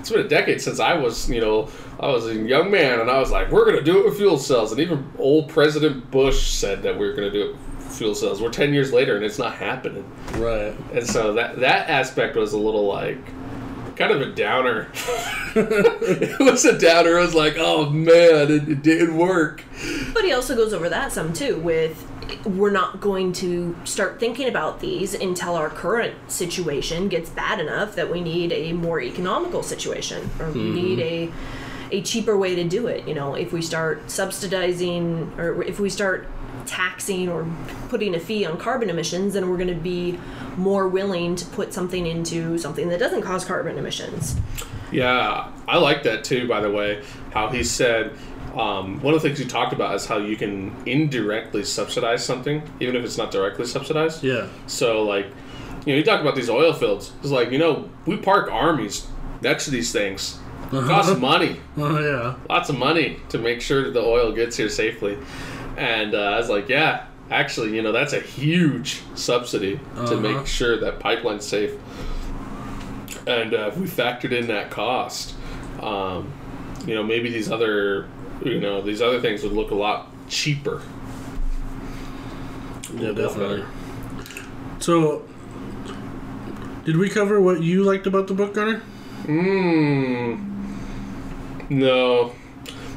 [0.00, 1.68] It's been a decade since I was, you know,
[2.00, 4.38] I was a young man, and I was like, "We're gonna do it with fuel
[4.38, 7.56] cells," and even old President Bush said that we were gonna do it
[7.88, 8.40] fuel cells.
[8.40, 10.04] We're ten years later, and it's not happening.
[10.34, 10.74] Right.
[10.92, 13.18] And so that that aspect was a little like
[13.96, 14.88] kind of a downer.
[15.54, 17.18] it was a downer.
[17.18, 19.64] I was like, oh man, it, it didn't work.
[20.14, 22.06] But he also goes over that some too with
[22.44, 27.94] we're not going to start thinking about these until our current situation gets bad enough
[27.94, 30.74] that we need a more economical situation or we mm-hmm.
[30.74, 31.32] need a
[31.90, 33.08] a cheaper way to do it.
[33.08, 36.28] You know, if we start subsidizing or if we start
[36.66, 37.46] taxing or
[37.88, 40.18] putting a fee on carbon emissions, then we're going to be
[40.56, 44.36] more willing to put something into something that doesn't cause carbon emissions.
[44.90, 46.48] Yeah, I like that too.
[46.48, 48.12] By the way, how he said
[48.54, 52.62] um, one of the things he talked about is how you can indirectly subsidize something,
[52.80, 54.24] even if it's not directly subsidized.
[54.24, 54.46] Yeah.
[54.66, 55.26] So like,
[55.84, 57.12] you know, you talk about these oil fields.
[57.20, 59.06] It's like you know we park armies
[59.42, 60.38] next to these things.
[60.72, 62.36] It costs money, Oh yeah.
[62.48, 65.16] lots of money to make sure that the oil gets here safely.
[65.78, 70.16] And uh, I was like, yeah, actually, you know, that's a huge subsidy to Uh-huh.
[70.16, 71.72] make sure that pipeline's safe.
[73.26, 75.34] And uh, if we factored in that cost,
[75.80, 76.32] um,
[76.86, 78.08] you know, maybe these other,
[78.44, 80.82] you know, these other things would look a lot cheaper.
[82.94, 83.64] Yeah, definitely.
[84.80, 85.22] So,
[86.84, 88.80] did we cover what you liked about the book, Gunner?
[89.24, 90.44] Mmm.
[91.70, 92.32] No,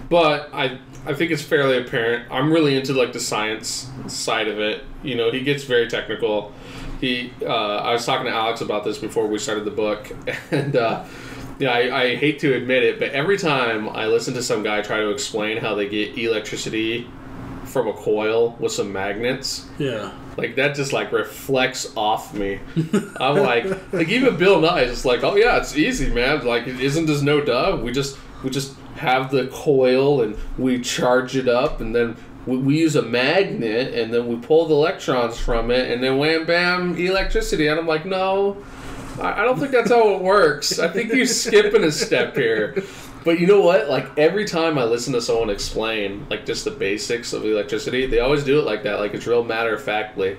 [0.10, 2.32] but I I think it's fairly apparent.
[2.32, 4.84] I'm really into like the science side of it.
[5.04, 6.54] You know, he gets very technical.
[7.00, 7.46] He uh,
[7.78, 10.12] I was talking to Alex about this before we started the book,
[10.52, 11.04] and uh,
[11.58, 14.82] yeah, I, I hate to admit it, but every time I listen to some guy
[14.82, 17.08] try to explain how they get electricity
[17.66, 20.12] from a coil with some magnets, Yeah.
[20.38, 22.60] like that just like reflects off me.
[23.20, 26.46] I'm like, like even Bill Nye is like, oh yeah, it's easy, man.
[26.46, 27.80] Like, isn't this no duh?
[27.82, 32.58] We just we just have the coil and we charge it up, and then we,
[32.58, 36.46] we use a magnet, and then we pull the electrons from it, and then wham
[36.46, 37.68] bam, electricity.
[37.68, 38.64] And I'm like, no,
[39.20, 40.78] I, I don't think that's how it works.
[40.80, 42.84] I think you're skipping a step here.
[43.24, 43.90] But you know what?
[43.90, 48.20] Like every time I listen to someone explain like just the basics of electricity, they
[48.20, 49.00] always do it like that.
[49.00, 50.38] Like it's real matter of factly.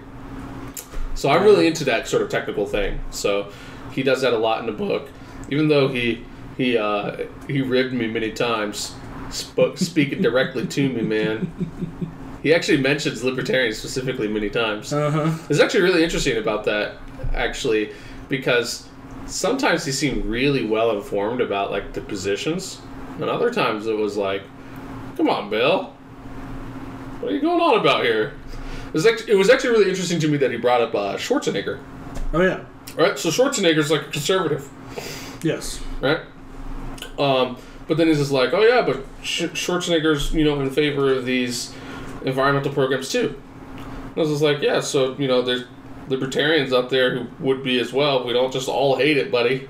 [1.15, 2.99] So I'm really into that sort of technical thing.
[3.11, 3.53] So
[3.93, 5.09] he does that a lot in the book,
[5.51, 6.25] even though he
[6.57, 7.17] he uh,
[7.49, 8.95] he ribbed me many times,
[9.31, 11.51] spoke speaking directly to me, man.
[12.43, 14.93] He actually mentions libertarians specifically many times.
[14.93, 15.39] Uh huh.
[15.49, 16.97] It's actually really interesting about that,
[17.35, 17.91] actually,
[18.29, 18.89] because
[19.27, 22.81] sometimes he seemed really well informed about like the positions,
[23.21, 24.43] and other times it was like,
[25.17, 25.95] "Come on, Bill,
[27.21, 28.35] what are you going on about here?"
[28.89, 31.17] It was actually, it was actually really interesting to me that he brought up uh,
[31.17, 31.79] Schwarzenegger.
[32.35, 32.65] Oh yeah.
[32.97, 34.69] Right, so Schwarzenegger's like a conservative,
[35.43, 35.81] Yes.
[36.03, 36.21] right?
[37.23, 37.57] Um,
[37.89, 41.25] but then he's just like, "Oh yeah, but Sch- Schwarzenegger's you know in favor of
[41.25, 41.75] these
[42.25, 43.41] environmental programs too."
[43.75, 45.65] And I was just like, "Yeah, so you know there's."
[46.09, 48.25] libertarians up there who would be as well.
[48.25, 49.69] We don't just all hate it, buddy.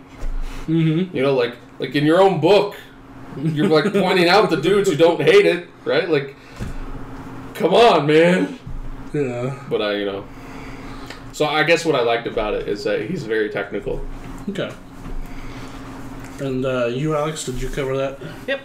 [0.67, 1.17] Mm-hmm.
[1.17, 2.77] You know, like like in your own book,
[3.37, 6.09] you're like pointing out the dudes who don't hate it, right?
[6.09, 6.37] Like,
[7.55, 8.59] come on, man.
[9.13, 9.63] Yeah.
[9.69, 10.25] But I, you know,
[11.33, 14.05] so I guess what I liked about it is that he's very technical.
[14.49, 14.73] Okay.
[16.43, 18.19] And uh, you, Alex, did you cover that?
[18.49, 18.61] Yep.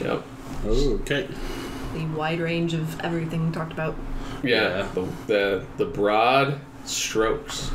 [0.00, 0.22] Yep.
[0.66, 1.28] Oh, okay.
[1.94, 3.94] The wide range of everything talked about.
[4.42, 4.78] Yeah.
[4.78, 4.88] Yeah.
[4.94, 7.70] The, the the broad strokes.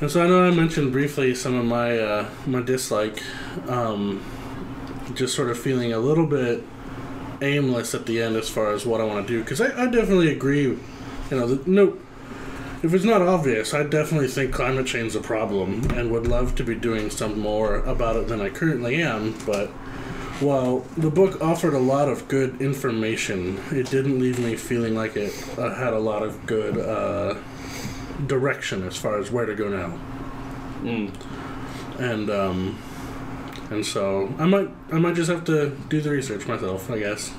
[0.00, 3.22] And so I know I mentioned briefly some of my uh, my dislike,
[3.68, 4.24] um,
[5.14, 6.64] just sort of feeling a little bit
[7.40, 9.40] aimless at the end as far as what I want to do.
[9.40, 10.62] Because I, I definitely agree.
[10.62, 10.80] You
[11.30, 11.96] know, the, no,
[12.84, 16.54] if it's not obvious, I definitely think climate change is a problem and would love
[16.56, 19.34] to be doing some more about it than I currently am.
[19.46, 19.68] But
[20.40, 25.16] while the book offered a lot of good information, it didn't leave me feeling like
[25.16, 26.78] it uh, had a lot of good.
[26.78, 27.36] Uh,
[28.28, 29.98] direction as far as where to go now
[30.84, 31.10] Mm.
[31.98, 32.78] and um
[33.70, 37.32] and so i might i might just have to do the research myself i guess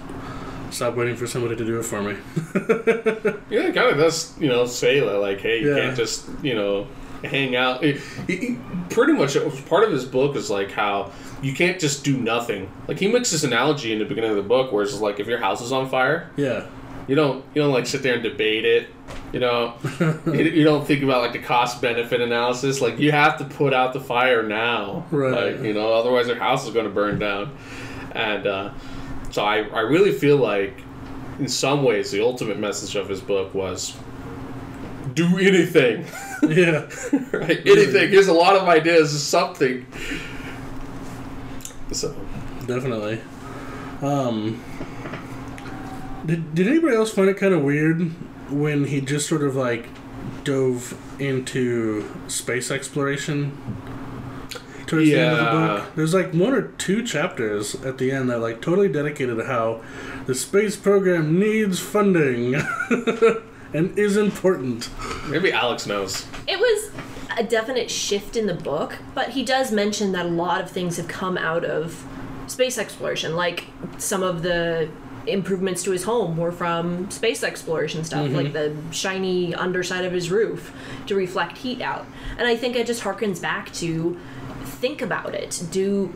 [0.76, 2.16] stop waiting for somebody to do it for me
[3.50, 5.82] Yeah, kind of does, you know, say that, like, hey, you Yeah.
[5.86, 6.88] can't just, you know,
[7.24, 7.84] hang out.
[7.84, 8.58] It, it-
[8.90, 9.36] pretty much,
[9.68, 11.12] part of his book is like how
[11.42, 12.70] you can't just do nothing.
[12.88, 15.28] Like he makes this analogy in the beginning of the book, where it's like if
[15.28, 16.66] your house is on fire, Yeah.
[17.08, 18.88] you don't you don't like sit there and debate it.
[19.34, 19.74] You know,
[20.28, 22.80] you, you don't think about like the cost benefit analysis.
[22.82, 25.56] Like you have to put out the fire now, Right.
[25.56, 27.56] Like you know, otherwise your house is going to burn down.
[28.14, 28.70] And uh,
[29.36, 30.82] so I I really feel like
[31.40, 33.94] in some ways the ultimate message of his book was
[35.14, 36.06] do anything,
[36.42, 36.90] Yeah.
[37.34, 37.60] right?
[37.68, 38.12] Anything.
[38.12, 39.86] Here's a lot of ideas, something.
[41.92, 42.16] So
[42.66, 43.20] Definitely.
[44.02, 44.64] Um,
[46.26, 48.02] did, did anybody else find it kind of weird
[48.50, 49.90] when he just sort of like
[50.46, 53.52] dove into space exploration
[54.96, 55.78] towards the end of the Yeah.
[55.78, 55.96] book?
[55.96, 59.46] There's like one or two chapters at the end that are like totally dedicated to
[59.46, 59.82] how
[60.26, 62.56] the space program needs funding
[63.74, 64.90] and is important.
[65.28, 66.26] maybe Alex knows.
[66.48, 66.92] It was
[67.38, 70.98] a definite shift in the book, but he does mention that a lot of things
[70.98, 72.06] have come out of
[72.48, 73.36] space exploration.
[73.36, 73.66] Like
[73.98, 74.90] some of the
[75.28, 78.36] improvements to his home were from space exploration stuff, mm-hmm.
[78.36, 80.72] like the shiny underside of his roof
[81.08, 82.06] to reflect heat out.
[82.38, 84.18] And I think it just harkens back to
[84.76, 85.64] think about it.
[85.72, 86.14] Do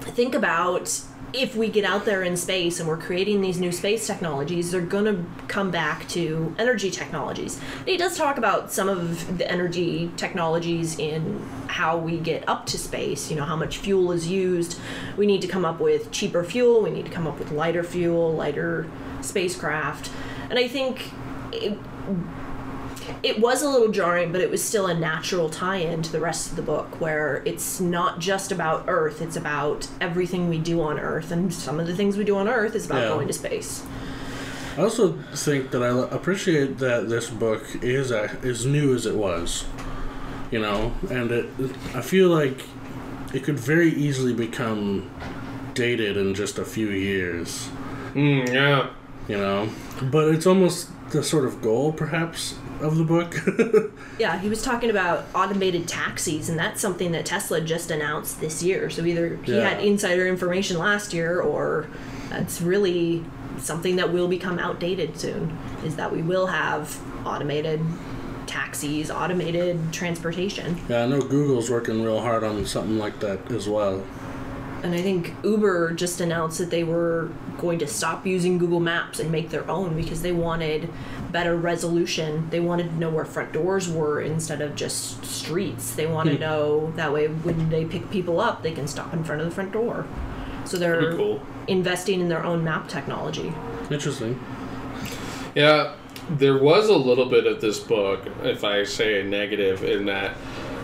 [0.00, 4.06] think about if we get out there in space and we're creating these new space
[4.06, 7.60] technologies, they're going to come back to energy technologies.
[7.80, 12.64] And he does talk about some of the energy technologies in how we get up
[12.66, 14.78] to space, you know, how much fuel is used.
[15.16, 17.82] We need to come up with cheaper fuel, we need to come up with lighter
[17.82, 18.88] fuel, lighter
[19.20, 20.10] spacecraft.
[20.48, 21.10] And I think
[21.52, 21.76] it,
[23.22, 26.50] it was a little jarring, but it was still a natural tie-in to the rest
[26.50, 30.98] of the book, where it's not just about Earth; it's about everything we do on
[30.98, 33.08] Earth, and some of the things we do on Earth is about Yeah.
[33.08, 33.82] going to space.
[34.76, 39.64] I also think that I appreciate that this book is as new as it was,
[40.50, 41.46] you know, and it,
[41.94, 42.60] I feel like
[43.32, 45.10] it could very easily become
[45.74, 47.68] dated in just a few years,
[48.14, 48.88] Mm, yeah.
[49.28, 49.68] you know.
[50.02, 53.34] But it's almost the sort of goal, perhaps, of the book.
[54.18, 58.62] Yeah, he was talking about automated taxis, and that's something that Tesla just announced this
[58.62, 58.88] year.
[58.88, 59.68] So either he Yeah.
[59.68, 61.86] had insider information last year, or
[62.32, 63.22] it's really
[63.58, 65.56] something that will become outdated soon.
[65.84, 67.80] Is that we will have automated
[68.46, 70.80] taxis, automated transportation.
[70.88, 74.02] yeah, I know Google's working real hard on something like that as well.
[74.82, 79.18] And I think Uber just announced that they were going to stop using Google Maps
[79.18, 80.88] and make their own because they wanted
[81.32, 82.48] better resolution.
[82.50, 85.94] They wanted to know where front doors were instead of just streets.
[85.94, 86.40] They want to hmm.
[86.40, 89.54] know that way when they pick people up, they can stop in front of the
[89.54, 90.06] front door.
[90.64, 91.40] So they're cool.
[91.68, 93.52] investing in their own map technology.
[93.90, 94.38] Interesting.
[95.54, 95.94] Yeah,
[96.30, 100.36] there was a little bit of this book, if I say a negative, in that.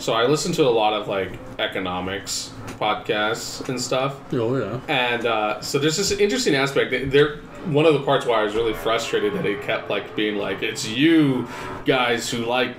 [0.02, 4.80] So I listen to a lot of like economics podcasts and stuff, Oh, yeah.
[4.88, 7.12] and uh, so there's this interesting aspect.
[7.12, 7.36] There,
[7.66, 10.60] one of the parts why I was really frustrated that he kept like being like,
[10.60, 11.46] "It's you
[11.84, 12.74] guys who like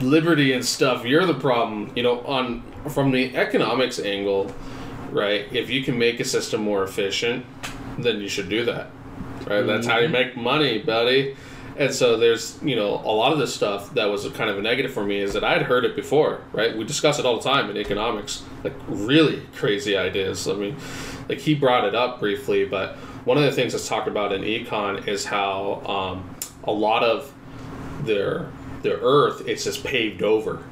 [0.00, 1.04] liberty and stuff.
[1.04, 4.52] You're the problem." You know, on from the economics angle,
[5.12, 5.46] right?
[5.52, 7.46] If you can make a system more efficient,
[7.98, 8.90] then you should do that.
[9.46, 9.62] Right?
[9.62, 11.36] That's how you make money, buddy.
[11.76, 14.62] And so there's, you know, a lot of this stuff that was kind of a
[14.62, 16.76] negative for me is that I'd heard it before, right?
[16.76, 20.46] We discuss it all the time in economics, like really crazy ideas.
[20.46, 20.76] I mean,
[21.28, 24.42] like he brought it up briefly, but one of the things that's talked about in
[24.42, 27.32] econ is how um, a lot of
[28.02, 28.48] their
[28.82, 30.62] their earth it's just paved over,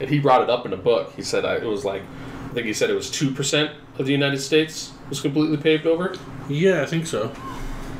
[0.00, 1.12] and he brought it up in a book.
[1.16, 2.02] He said uh, it was like,
[2.50, 5.86] I think he said it was two percent of the United States was completely paved
[5.86, 6.14] over.
[6.48, 7.32] Yeah, I think so.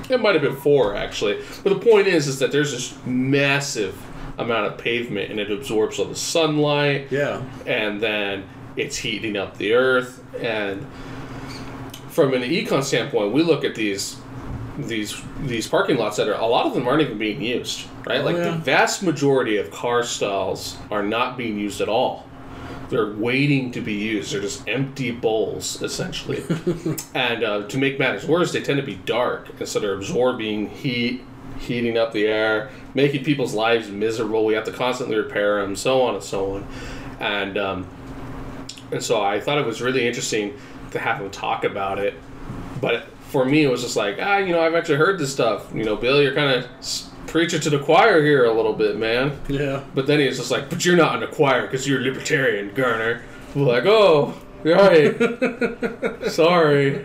[0.09, 3.97] It might have been four actually, but the point is, is that there's this massive
[4.39, 7.43] amount of pavement, and it absorbs all the sunlight, Yeah.
[7.67, 8.45] and then
[8.77, 10.23] it's heating up the earth.
[10.39, 10.87] And
[12.11, 14.17] from an econ standpoint, we look at these
[14.79, 18.21] these these parking lots that are a lot of them aren't even being used, right?
[18.21, 22.27] Oh, like the vast majority of car stalls are not being used at all.
[22.89, 24.33] They're waiting to be used.
[24.33, 26.45] They're just empty bowls, essentially.
[27.15, 30.71] and uh, to make matters worse, they tend to be dark, and so they're absorbing
[30.71, 31.23] heat,
[31.59, 34.45] heating up the air, making people's lives miserable.
[34.45, 36.69] We have to constantly repair them, so on and so on.
[37.19, 37.87] And um,
[38.93, 40.57] and so I thought it was really interesting
[40.93, 42.15] to have him talk about it.
[42.81, 45.73] But for me, it was just like, ah, you know, I've actually heard this stuff.
[45.75, 46.69] You know, Bill, you're kind of
[47.37, 49.39] preaching to the choir here a little bit, man.
[49.47, 49.85] Yeah.
[49.95, 53.21] But then he's just like, but you're not in the choir because you're libertarian, Garner.
[53.55, 56.31] We're like, oh, you're right.
[56.31, 57.05] Sorry.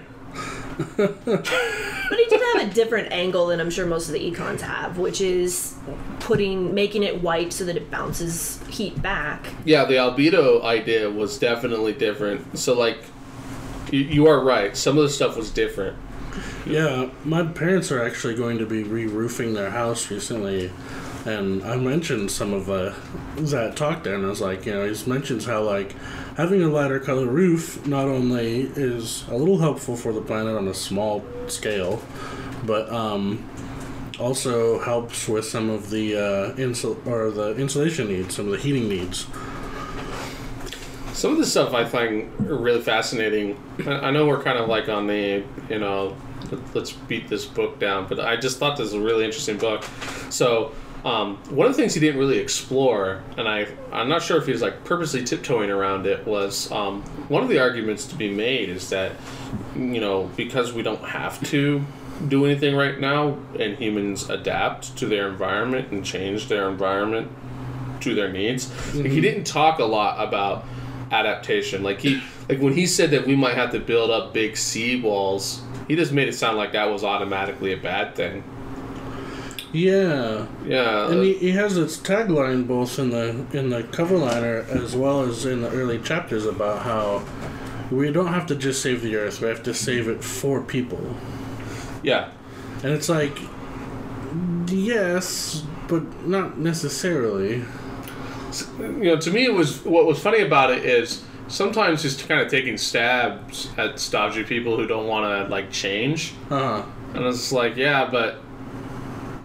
[0.95, 4.97] But he did have a different angle than I'm sure most of the econs have,
[4.97, 5.75] which is
[6.21, 9.47] putting making it white so that it bounces heat back.
[9.65, 12.57] Yeah, the albedo idea was definitely different.
[12.57, 13.03] So like,
[13.91, 14.77] you, you are right.
[14.77, 15.97] Some of the stuff was different.
[16.65, 20.71] Yeah, my parents are actually going to be re-roofing their house recently,
[21.25, 22.93] and I mentioned some of uh,
[23.37, 25.95] that talk there, and I was like, you know, he mentions how like
[26.37, 30.67] having a lighter color roof not only is a little helpful for the planet on
[30.67, 32.01] a small scale,
[32.63, 33.49] but um,
[34.19, 38.59] also helps with some of the uh, insul- or the insulation needs, some of the
[38.59, 39.25] heating needs.
[41.13, 43.61] Some of the stuff I find really fascinating.
[43.85, 46.15] I know we're kind of like on the, you know,
[46.73, 49.83] let's beat this book down, but I just thought this was a really interesting book.
[50.29, 50.71] So,
[51.03, 54.45] um, one of the things he didn't really explore, and I, I'm not sure if
[54.45, 58.31] he was like purposely tiptoeing around it, was um, one of the arguments to be
[58.31, 59.13] made is that,
[59.75, 61.83] you know, because we don't have to
[62.27, 67.31] do anything right now, and humans adapt to their environment and change their environment
[68.01, 68.69] to their needs.
[68.95, 70.65] Like, he didn't talk a lot about
[71.11, 71.83] adaptation.
[71.83, 74.99] Like he like when he said that we might have to build up big sea
[75.01, 78.43] walls, he just made it sound like that was automatically a bad thing.
[79.73, 81.09] Yeah, Yeah.
[81.09, 85.21] and he, he has its tagline both in the in the cover liner as well
[85.21, 87.23] as in the early chapters about how
[87.89, 91.15] we don't have to just save the earth; we have to save it for people.
[92.03, 92.31] yeah.
[92.83, 93.37] And it's like,
[94.67, 97.63] yes, but not necessarily.
[98.79, 102.41] You know, to me it was what was funny about it is sometimes just kind
[102.41, 106.33] of taking stabs at stodgy people who don't want to like change.
[106.49, 106.83] Uh,
[107.13, 108.41] And it's like, yeah, but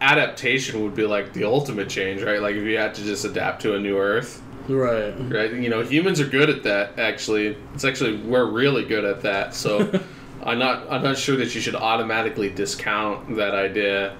[0.01, 2.41] adaptation would be like the ultimate change, right?
[2.41, 4.43] Like if you had to just adapt to a new earth.
[4.69, 5.15] right.
[5.33, 5.53] right?
[5.53, 6.99] You know, humans are good at that.
[6.99, 9.55] Actually, it's actually we're really good at that.
[9.55, 9.91] So,
[10.43, 14.17] I'm not I'm not sure that you should automatically discount that idea.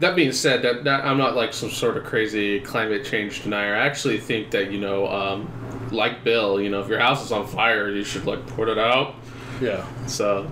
[0.00, 3.74] That being said, that, that I'm not like some sort of crazy climate change denier.
[3.74, 5.50] I actually think that you know, um,
[5.90, 8.78] like Bill, you know, if your house is on fire, you should like put it
[8.78, 9.14] out.
[9.60, 9.86] Yeah.
[10.06, 10.50] So,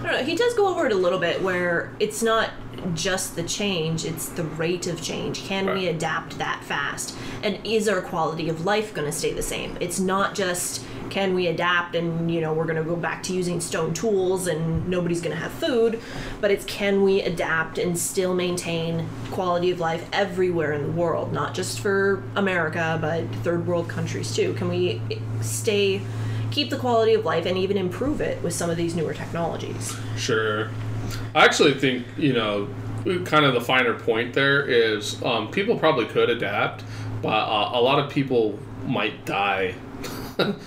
[0.00, 0.24] I don't know.
[0.24, 2.50] He does go over it a little bit where it's not
[2.94, 5.44] just the change, it's the rate of change.
[5.44, 7.14] Can we adapt that fast?
[7.42, 9.76] And is our quality of life going to stay the same?
[9.80, 13.32] It's not just can we adapt and, you know, we're going to go back to
[13.32, 16.00] using stone tools and nobody's going to have food,
[16.40, 21.32] but it's can we adapt and still maintain quality of life everywhere in the world,
[21.32, 24.54] not just for America, but third world countries too.
[24.54, 25.02] Can we
[25.40, 26.00] stay
[26.50, 29.96] keep the quality of life and even improve it with some of these newer technologies?
[30.16, 30.70] Sure.
[31.34, 32.68] I actually think, you know,
[33.24, 36.84] kind of the finer point there is um, people probably could adapt,
[37.22, 39.74] but uh, a lot of people might die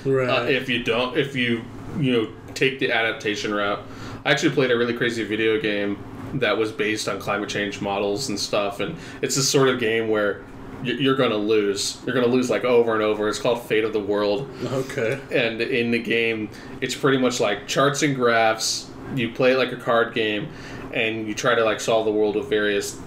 [0.06, 0.30] Right.
[0.30, 1.64] uh, if you don't, if you,
[1.98, 3.82] you know, take the adaptation route.
[4.26, 5.98] I actually played a really crazy video game
[6.36, 10.10] that was based on climate change models and stuff, and it's this sort of game
[10.10, 10.44] where
[10.84, 12.02] you're going to lose.
[12.06, 13.28] You're going to lose like over and over.
[13.28, 15.20] It's called Fate of the World okay.
[15.32, 16.50] and in the game
[16.82, 20.50] it's pretty much like charts and graphs you play it like a card game
[20.94, 23.00] and you try to like solve the world with various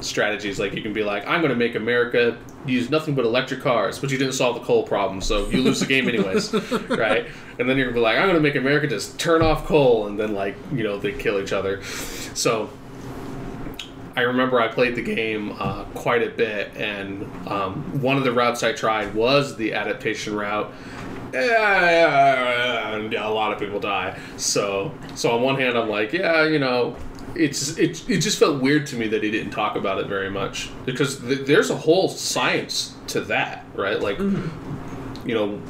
[0.00, 2.36] strategies like you can be like i'm going to make america
[2.66, 5.80] use nothing but electric cars but you didn't solve the coal problem so you lose
[5.80, 6.52] the game anyways
[6.90, 7.26] right
[7.58, 10.06] and then you're to be like i'm going to make america just turn off coal
[10.06, 12.70] and then like you know they kill each other so
[14.14, 18.32] I remember I played the game uh, quite a bit, and um, one of the
[18.32, 20.70] routes I tried was the adaptation route.
[21.32, 24.18] And a lot of people die.
[24.36, 26.94] So, so on one hand, I'm like, yeah, you know,
[27.34, 30.30] it's it, it just felt weird to me that he didn't talk about it very
[30.30, 34.00] much because th- there's a whole science to that, right?
[34.00, 35.28] Like, mm-hmm.
[35.28, 35.60] you know,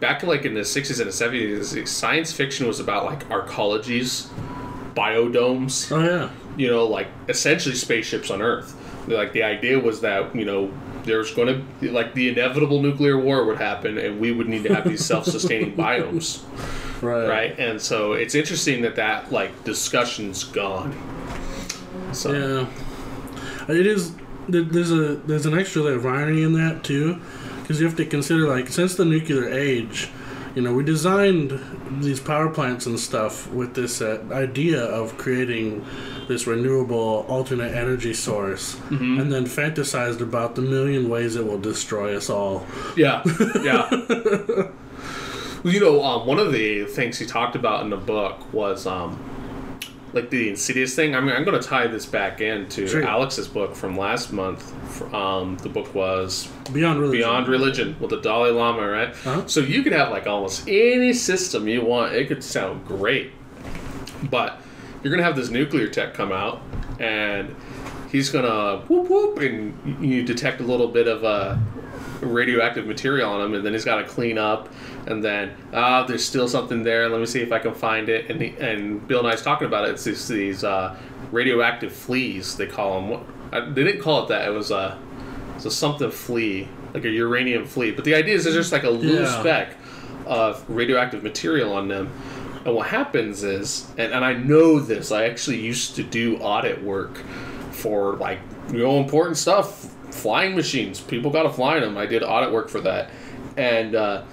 [0.00, 4.28] back in like in the 60s and the 70s, science fiction was about like arcologies,
[4.94, 6.30] biodomes Oh yeah.
[6.56, 8.74] you know, like essentially spaceships on Earth.
[9.06, 10.72] Like the idea was that you know
[11.08, 14.74] there's going to like the inevitable nuclear war would happen, and we would need to
[14.74, 16.42] have these self-sustaining biomes,
[17.02, 17.26] Right.
[17.28, 17.58] right?
[17.58, 20.94] And so it's interesting that that like discussion's gone.
[22.12, 23.74] So Yeah.
[23.74, 24.12] It is.
[24.48, 27.20] There's a there's an extra layer of irony in that too,
[27.60, 30.08] because you have to consider like since the nuclear age,
[30.54, 31.50] you know, we designed
[32.00, 35.84] these power plants and stuff with this uh, idea of creating
[36.28, 42.16] this renewable alternate energy source, and then fantasized about the million ways it will destroy
[42.16, 42.66] us all.
[42.96, 43.22] yeah,
[43.62, 43.88] yeah.
[45.64, 48.86] Well, you know, um, one of the things he talked about in the book was
[48.86, 49.18] um,
[50.12, 51.14] like the insidious thing.
[51.14, 53.02] I mean, I'm going to tie this back into Sure.
[53.04, 54.72] Alex's book from last month.
[55.14, 57.20] Um, the book was Beyond religion.
[57.20, 59.08] Beyond Religion with the Dalai Lama, right?
[59.10, 59.46] Uh-huh.
[59.46, 62.14] So you could have like almost any system you want.
[62.14, 63.32] It could sound great,
[64.30, 64.60] but
[65.02, 66.60] you're gonna have this nuclear tech come out,
[66.98, 67.54] and
[68.10, 71.56] he's gonna whoop whoop, and you detect a little bit of uh,
[72.20, 74.68] radioactive material on him, and then he's got to clean up,
[75.06, 77.08] and then ah, there's still something there.
[77.08, 78.30] Let me see if I can find it.
[78.30, 79.92] And he, and Bill Nye's talking about it.
[79.92, 80.96] It's these, these uh,
[81.30, 83.08] radioactive fleas they call them.
[83.10, 84.46] What, I, they didn't call it that.
[84.46, 84.98] It was a
[85.56, 87.90] it's a something flea, like a uranium flea.
[87.90, 89.40] But the idea is there's just like a little Yeah.
[89.40, 89.76] speck
[90.26, 92.12] of radioactive material on them.
[92.64, 96.82] And what happens is, and, and I know this, I actually used to do audit
[96.82, 97.16] work
[97.70, 98.38] for like,
[98.70, 101.00] know, important stuff, flying machines.
[101.00, 101.96] People got to fly in them.
[101.96, 103.10] I did audit work for that.
[103.56, 104.24] And, uh,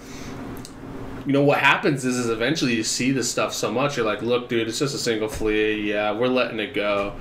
[1.25, 4.21] you know, what happens is, is eventually you see this stuff so much, you're like,
[4.21, 5.81] look, dude, it's just a single flea.
[5.81, 7.15] Yeah, we're letting it go.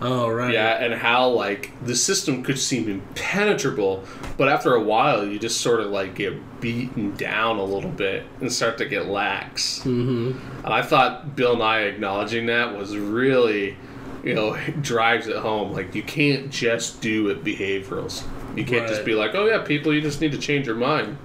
[0.00, 0.52] Oh right.
[0.52, 4.04] Yeah, and how like the system could seem impenetrable,
[4.36, 8.24] but after a while, you just sort of like get beaten down a little bit
[8.40, 9.80] and start to get lax.
[9.80, 10.38] Mm-hmm.
[10.64, 13.76] And I thought Bill Nye acknowledging that was really,
[14.28, 15.72] you know, drives it home.
[15.72, 18.24] Like you can't just do it behaviorals.
[18.54, 21.16] You can't just be like, oh yeah, people, you just need to change your mind.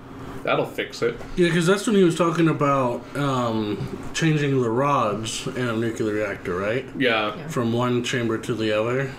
[0.43, 1.15] That'll fix it.
[1.35, 6.13] Yeah, because that's when he was talking about um, changing the rods in a nuclear
[6.13, 6.85] reactor, right?
[6.97, 7.35] Yeah.
[7.35, 7.47] Yeah.
[7.47, 9.11] From one chamber to the other,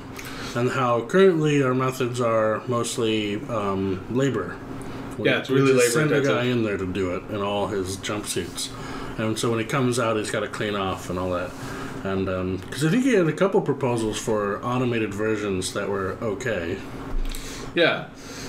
[0.55, 4.57] and how currently our methods are mostly um, labor.
[5.19, 7.41] Yeah, it's We really just labor Send a guy in there to do it in
[7.41, 8.71] all his jumpsuits,
[9.19, 11.51] and so when he comes out, he's got to clean off and all that.
[12.05, 16.79] And because I think he had a couple proposals for automated versions that were okay.
[17.75, 18.09] Yeah.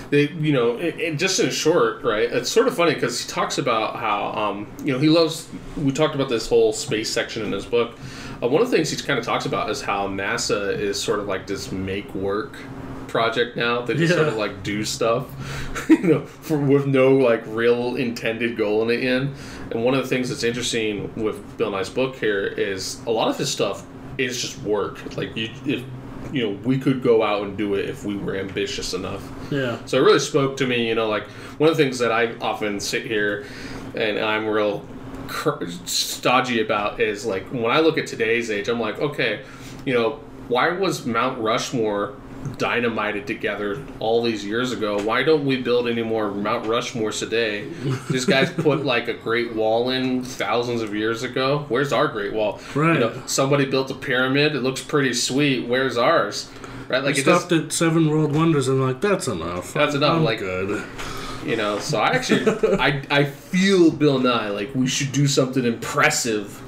[0.10, 2.32] They, you know, it, it, just in short, right?
[2.32, 5.48] It's sort of funny because he talks about how, um, you know, he loves.
[5.78, 7.98] We talked about this whole space section in his book.
[8.44, 11.20] Uh, one of the things he kind of talks about is how NASA is sort
[11.20, 12.58] of like this make work
[13.08, 13.82] project now.
[13.82, 15.26] They just sort of like do stuff,
[15.90, 19.36] you know, for, with no like real intended goal in the end.
[19.72, 23.30] And one of the things that's interesting with Bill Nye's book here is a lot
[23.30, 23.86] of his stuff
[24.18, 25.18] is just work.
[25.18, 25.84] Like you, if
[26.32, 29.24] you know, we could go out and do it if we were ambitious enough.
[29.52, 29.78] Yeah.
[29.86, 31.28] So it really spoke to me, you know, like
[31.60, 33.46] one of the things that I often sit here
[33.96, 34.86] and I'm real
[35.86, 39.44] stodgy about is like when I look at today's age, I'm like, okay,
[39.86, 42.16] you know, why was Mount Rushmore
[42.58, 44.98] dynamited together all these years ago?
[45.02, 47.68] Why don't we build any more Mount Rushmores today?
[48.10, 51.66] These guys put like a Great Wall in thousands of years ago.
[51.70, 52.60] Where's our Great Wall?
[52.74, 52.94] Right.
[52.96, 54.56] You know, somebody built a pyramid.
[54.56, 55.68] It looks pretty sweet.
[55.68, 56.50] Where's ours?
[56.88, 56.98] Right?
[56.98, 59.74] Like Like it just stopped at seven world wonders, and like, that's enough.
[59.74, 60.86] That's enough, I'm like- good.
[61.46, 62.44] You know, so I actually
[62.80, 66.60] I I feel Bill Nye like we should do something impressive.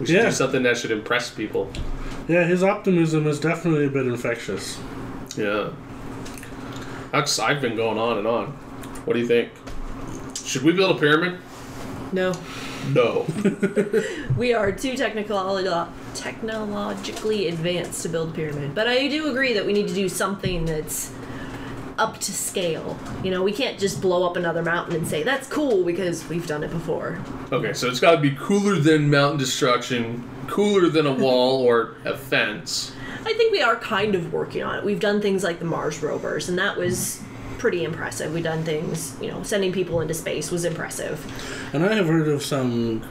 [0.00, 0.24] We should Yeah.
[0.26, 1.70] do something that should impress people.
[2.28, 4.78] Yeah, his optimism is definitely a bit infectious.
[5.36, 5.70] Yeah.
[7.10, 8.46] That's I've been going on and on.
[9.04, 9.50] What do you think?
[10.44, 11.38] Should we build a pyramid?
[12.12, 12.32] No.
[12.92, 13.26] No.
[14.36, 15.36] We are too technical,
[16.14, 18.74] technologically advanced to build a pyramid.
[18.74, 21.12] But I do agree that we need to do something that's
[21.98, 22.98] up to scale.
[23.22, 26.46] You know, we can't just blow up another mountain and say that's cool because we've
[26.46, 27.20] done it before.
[27.52, 31.96] okay, so it's got to be cooler than mountain destruction, cooler than a wall or
[32.04, 32.92] a fence.
[33.24, 34.84] I think we are kind of working on it.
[34.84, 37.22] We've done things like the Mars rovers, and that was
[37.58, 38.32] pretty impressive.
[38.34, 41.24] We've done things, you know, sending people into space was impressive.
[41.72, 43.02] And I have heard of some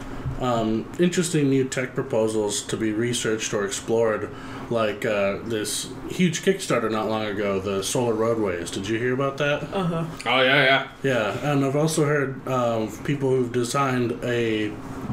[0.41, 4.29] um, interesting new tech proposals to be researched or explored,
[4.69, 8.71] like uh, this huge Kickstarter not long ago, the solar roadways.
[8.71, 9.63] Did you hear about that?
[9.73, 10.05] Uh huh.
[10.25, 10.87] Oh yeah, yeah.
[11.03, 14.71] Yeah, and I've also heard um, of people who've designed a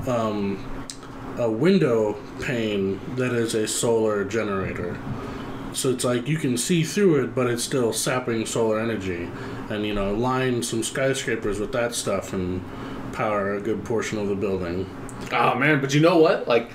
[0.09, 0.78] um,
[1.39, 4.99] a window pane that is a solar generator.
[5.73, 9.31] So it's like you can see through it, but it's still sapping solar energy,
[9.71, 12.65] and you know line some skyscrapers with that stuff and
[13.13, 14.89] power a good portion of the building.
[15.33, 16.49] Oh man, but you know what?
[16.49, 16.71] Like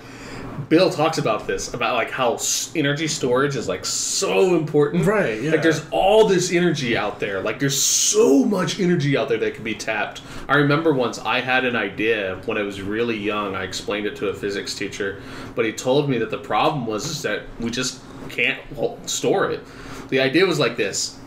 [0.74, 2.40] Bill talks about this about like how
[2.76, 5.06] energy storage is like so important.
[5.06, 5.52] Right, yeah.
[5.52, 7.42] Like there's all this energy out there.
[7.42, 10.24] Like there's so much energy out there that can be tapped.
[10.48, 13.56] I remember once I had an idea when I was really young.
[13.56, 15.22] I explained it to a physics teacher,
[15.54, 18.60] but he told me that the problem was is that we just can't
[19.08, 19.60] store it.
[20.10, 21.20] The idea was like this.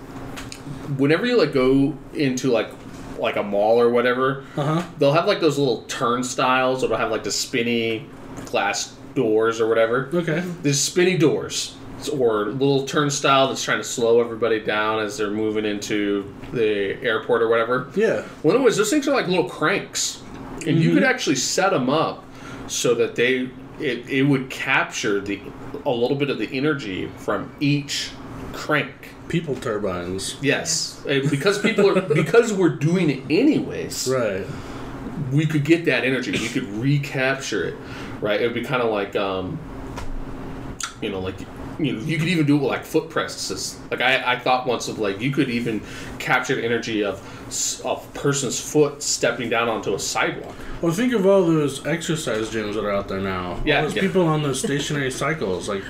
[0.97, 2.71] Whenever you like go into like
[3.17, 4.83] like a mall or whatever, Uh huh.
[4.99, 8.07] they'll have like those little turnstiles or they'll have like the spinny
[8.47, 10.09] glass doors or whatever.
[10.15, 10.45] Okay.
[10.63, 11.77] There's spinny doors
[12.13, 17.43] or little turnstile that's trying to slow everybody down as they're moving into the airport
[17.43, 17.91] or whatever.
[17.97, 18.25] Yeah.
[18.43, 20.23] Well, anyways, those things are like little cranks,
[20.67, 21.11] and you could mm-hmm.
[21.11, 22.25] actually set them up
[22.69, 23.51] so that they
[23.81, 25.41] it, it would capture the
[25.85, 28.11] a little bit of the energy from each
[28.53, 29.11] crank.
[29.29, 30.37] People turbines.
[30.41, 34.47] Yes, and because people are because we're doing it anyways Right.
[35.33, 36.31] we could get that energy.
[36.33, 37.75] We could recapture it,
[38.21, 38.41] right?
[38.41, 39.59] It would be kind of like, um,
[41.01, 41.37] you know, like
[41.79, 43.79] you know, you could even do it with like foot presses.
[43.91, 45.83] Like I, I thought once of like you could even
[46.19, 47.21] capture the energy of
[47.85, 50.55] of a person's foot stepping down onto a sidewalk.
[50.81, 53.61] Well, think of all those exercise gyms that are out there now.
[53.65, 54.03] Yeah, all those yeah.
[54.03, 55.69] people on those stationary cycles.
[55.69, 55.85] Like,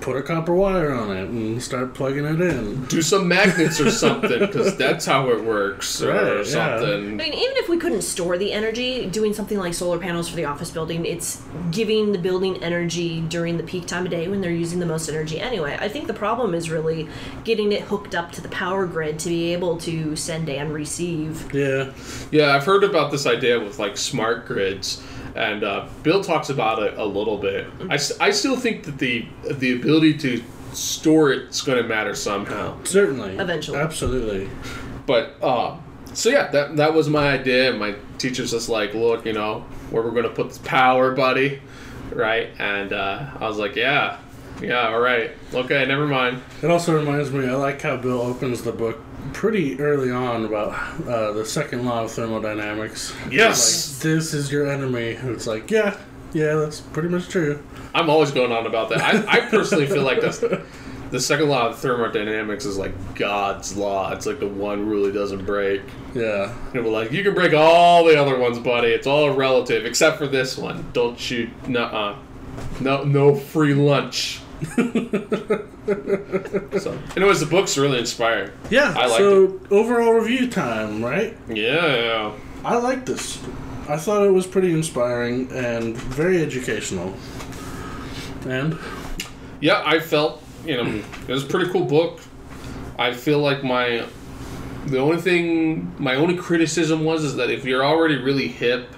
[0.00, 2.84] put a copper wire on it and start plugging it in.
[2.86, 6.44] Do some magnets or something, because that's how it works, Right, or yeah.
[6.44, 6.90] something.
[7.20, 10.36] I mean, even if we couldn't store the energy, doing something like solar panels for
[10.36, 14.40] the office building, it's giving the building energy during the peak time of day when
[14.40, 15.76] they're using the most energy anyway.
[15.80, 17.08] I think the problem is really
[17.44, 21.52] getting it hooked up to the power grid to be able to send and receive.
[21.54, 21.92] Yeah.
[22.30, 25.02] Yeah, I've heard about this idea with like smart grids,
[25.34, 27.66] and uh, Bill talks about it a little bit.
[27.88, 32.82] I, I still think that the the ability to store it's going to matter somehow.
[32.84, 33.38] Certainly.
[33.38, 33.78] Eventually.
[33.78, 34.48] Absolutely.
[35.06, 35.76] But uh,
[36.14, 37.72] so yeah, that that was my idea.
[37.72, 39.60] My teacher's just like, look, you know,
[39.90, 41.60] where we're going to put the power, buddy,
[42.12, 42.50] right?
[42.58, 44.18] And uh, I was like, yeah,
[44.60, 46.42] yeah, all right, okay, never mind.
[46.62, 48.98] It also reminds me, I like how Bill opens the book
[49.32, 50.74] pretty early on about
[51.06, 53.14] uh, the second law of thermodynamics.
[53.30, 53.94] Yes.
[53.94, 55.14] Like, this is your enemy.
[55.14, 55.96] And it's like, yeah,
[56.32, 57.62] yeah, that's pretty much true.
[57.94, 59.00] I'm always going on about that.
[59.00, 64.12] I, I personally feel like that's, the second law of thermodynamics is like God's law.
[64.12, 65.82] It's like the one rule he doesn't break.
[66.14, 66.54] Yeah.
[66.72, 68.88] And we're like, you can break all the other ones, buddy.
[68.88, 70.88] It's all relative, except for this one.
[70.92, 71.50] Don't shoot.
[71.68, 72.16] Nuh-uh.
[72.80, 74.40] No, no free lunch.
[76.78, 78.50] so, anyways, the book's really inspiring.
[78.68, 78.94] Yeah.
[78.96, 81.36] I liked so, overall review time, right?
[81.48, 82.32] Yeah.
[82.64, 83.42] I like this.
[83.88, 87.14] I thought it was pretty inspiring and very educational.
[88.46, 88.78] And
[89.60, 92.20] Yeah, I felt, you know, it was a pretty cool book.
[92.98, 94.04] I feel like my
[94.86, 98.88] the only thing my only criticism was is that if you're already really hip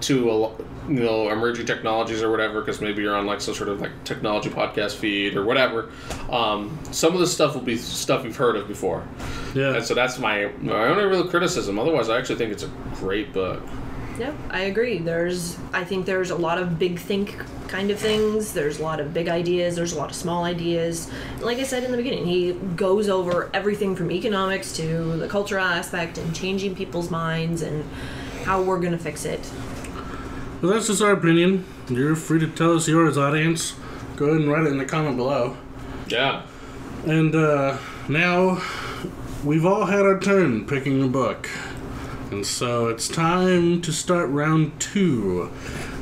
[0.00, 0.50] to a
[0.88, 3.92] you know emerging technologies or whatever because maybe you're on like some sort of like
[4.04, 5.90] technology podcast feed or whatever
[6.30, 9.06] um, some of the stuff will be stuff you've heard of before
[9.54, 12.70] yeah, and so that's my my only real criticism otherwise i actually think it's a
[12.94, 13.62] great book
[14.18, 14.98] Yeah, I agree.
[14.98, 17.36] There's, I think there's a lot of big think
[17.68, 18.52] kind of things.
[18.52, 19.76] There's a lot of big ideas.
[19.76, 21.08] There's a lot of small ideas.
[21.40, 25.64] Like I said in the beginning, he goes over everything from economics to the cultural
[25.64, 27.84] aspect and changing people's minds and
[28.42, 29.38] how we're gonna fix it.
[30.60, 31.64] Well, that's just our opinion.
[31.88, 33.74] You're free to tell us yours, audience.
[34.16, 35.56] Go ahead and write it in the comment below.
[36.08, 36.42] yeah
[37.06, 37.78] And uh,
[38.08, 38.60] now
[39.44, 41.48] we've all had our turn picking a book.
[42.32, 45.50] And so it's time to start round two.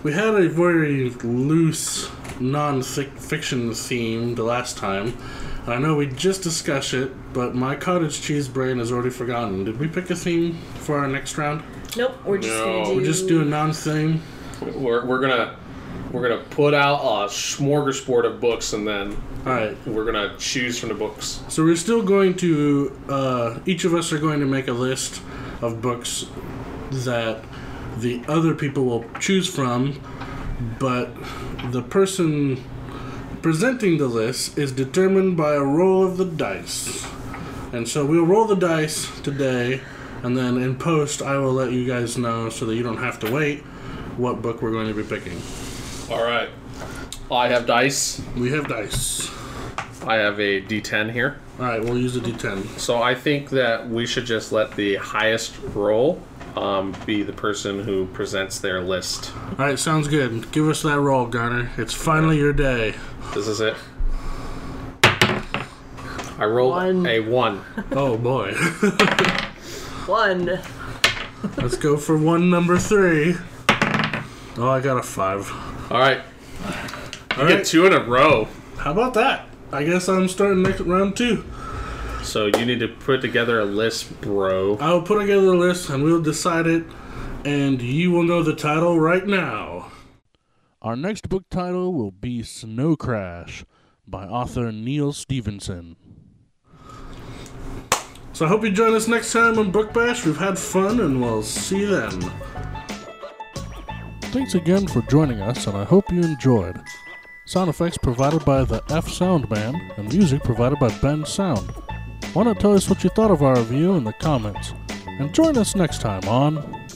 [0.03, 5.17] We had a very loose non fiction theme the last time.
[5.67, 9.65] I know we just discussed it, but my cottage cheese brain has already forgotten.
[9.65, 11.63] Did we pick a theme for our next round?
[11.97, 12.97] Nope, we're just No, gonna do.
[12.97, 14.23] We're just doing non theme.
[14.61, 15.57] We're, we're gonna
[16.13, 20.89] we're gonna put out a smorgasbord of books and then Alright, we're gonna choose from
[20.89, 21.41] the books.
[21.49, 25.23] So we're still going to, uh, each of us are going to make a list
[25.63, 26.27] of books
[26.91, 27.45] that
[27.99, 30.01] the other people will choose from,
[30.81, 31.15] but
[31.71, 32.61] the person
[33.41, 37.07] presenting the list is determined by a roll of the dice.
[37.73, 39.81] And so we'll roll the dice today,
[40.25, 43.21] and then in post, I will let you guys know so that you don't have
[43.21, 43.63] to wait
[44.17, 45.41] what book we're going to be picking.
[46.11, 46.49] all right
[47.31, 49.31] i have dice We have dice.
[50.07, 52.79] i have a d10 here Alright, we'll use a d10.
[52.79, 56.23] so i think that we should just let the highest roll
[56.57, 60.51] um, be the person who presents their list Alright, sounds good.
[60.53, 61.71] Give us that roll, Garner.
[61.77, 62.95] It's finally your day.
[63.35, 63.77] this is it
[66.39, 67.07] i rolled a One.
[67.07, 68.53] a one Oh boy.
[70.07, 70.61] one.
[71.57, 73.37] Let's go for one number three.
[74.59, 75.51] Oh, I got a five.
[75.91, 76.21] all right
[77.37, 77.65] you All get right.
[77.67, 78.49] two in a row
[78.79, 79.47] How about that?
[79.73, 81.45] I guess I'm starting next round two.
[82.23, 86.03] so you need to put together a list bro I'll put together a list and
[86.03, 86.85] we'll decide it,
[87.45, 89.93] and you will know the title right now.
[90.83, 93.65] Our next book title will be Snow Crash
[94.07, 95.97] by author Neal Stephenson.
[98.33, 100.25] So I hope you join us next time on Book Bash.
[100.25, 102.21] We've had fun and we'll see you then.
[104.37, 106.79] Thanks again for joining us, and I hope you enjoyed.
[107.47, 111.71] Sound effects provided by the F Sound Band, and music provided by Bensound.
[112.35, 114.75] Why not tell us what you thought of our review in the comments?
[115.07, 116.87] And join us next time on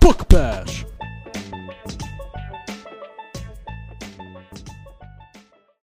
[0.00, 0.84] Book Bash!